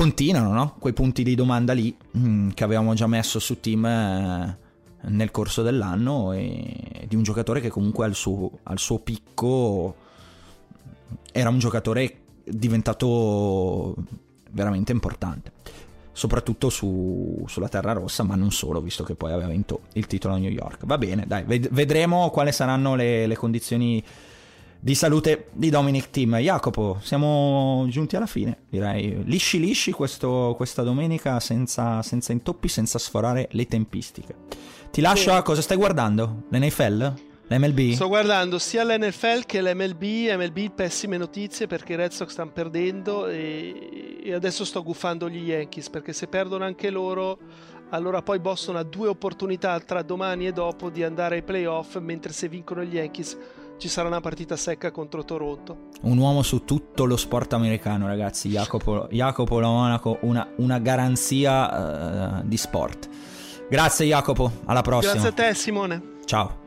[0.00, 0.76] continuano no?
[0.78, 4.56] quei punti di domanda lì mh, mm, che avevamo già messo su team eh,
[5.02, 9.94] nel corso dell'anno e di un giocatore che comunque al suo, al suo picco
[11.32, 13.94] era un giocatore diventato
[14.52, 15.52] veramente importante
[16.12, 20.32] soprattutto su, sulla terra rossa ma non solo visto che poi aveva vinto il titolo
[20.32, 24.02] a New York va bene dai ved- vedremo quali saranno le, le condizioni
[24.82, 26.36] di salute di Dominic Team.
[26.38, 29.22] Jacopo, siamo giunti alla fine, direi.
[29.24, 34.34] Lisci lisci questo, questa domenica senza, senza, intoppi, senza sforare le tempistiche.
[34.90, 36.44] Ti lascio a cosa stai guardando?
[36.48, 37.12] L'NFL?
[37.48, 37.92] L'MLB?
[37.92, 40.02] Sto guardando sia l'NFL che l'MLB.
[40.36, 45.48] MLB pessime notizie perché i Red Sox stanno perdendo e, e adesso sto guffando gli
[45.48, 47.38] Yankees perché se perdono anche loro
[47.90, 52.32] allora poi Boston ha due opportunità tra domani e dopo di andare ai playoff mentre
[52.32, 53.36] se vincono gli Yankees
[53.80, 55.88] ci sarà una partita secca contro Toronto.
[56.02, 58.50] Un uomo su tutto lo sport americano, ragazzi.
[58.50, 63.08] Jacopo, Jacopo La Monaco, una, una garanzia uh, di sport.
[63.68, 64.50] Grazie, Jacopo.
[64.66, 65.14] Alla prossima.
[65.14, 66.02] Grazie a te, Simone.
[66.26, 66.59] Ciao.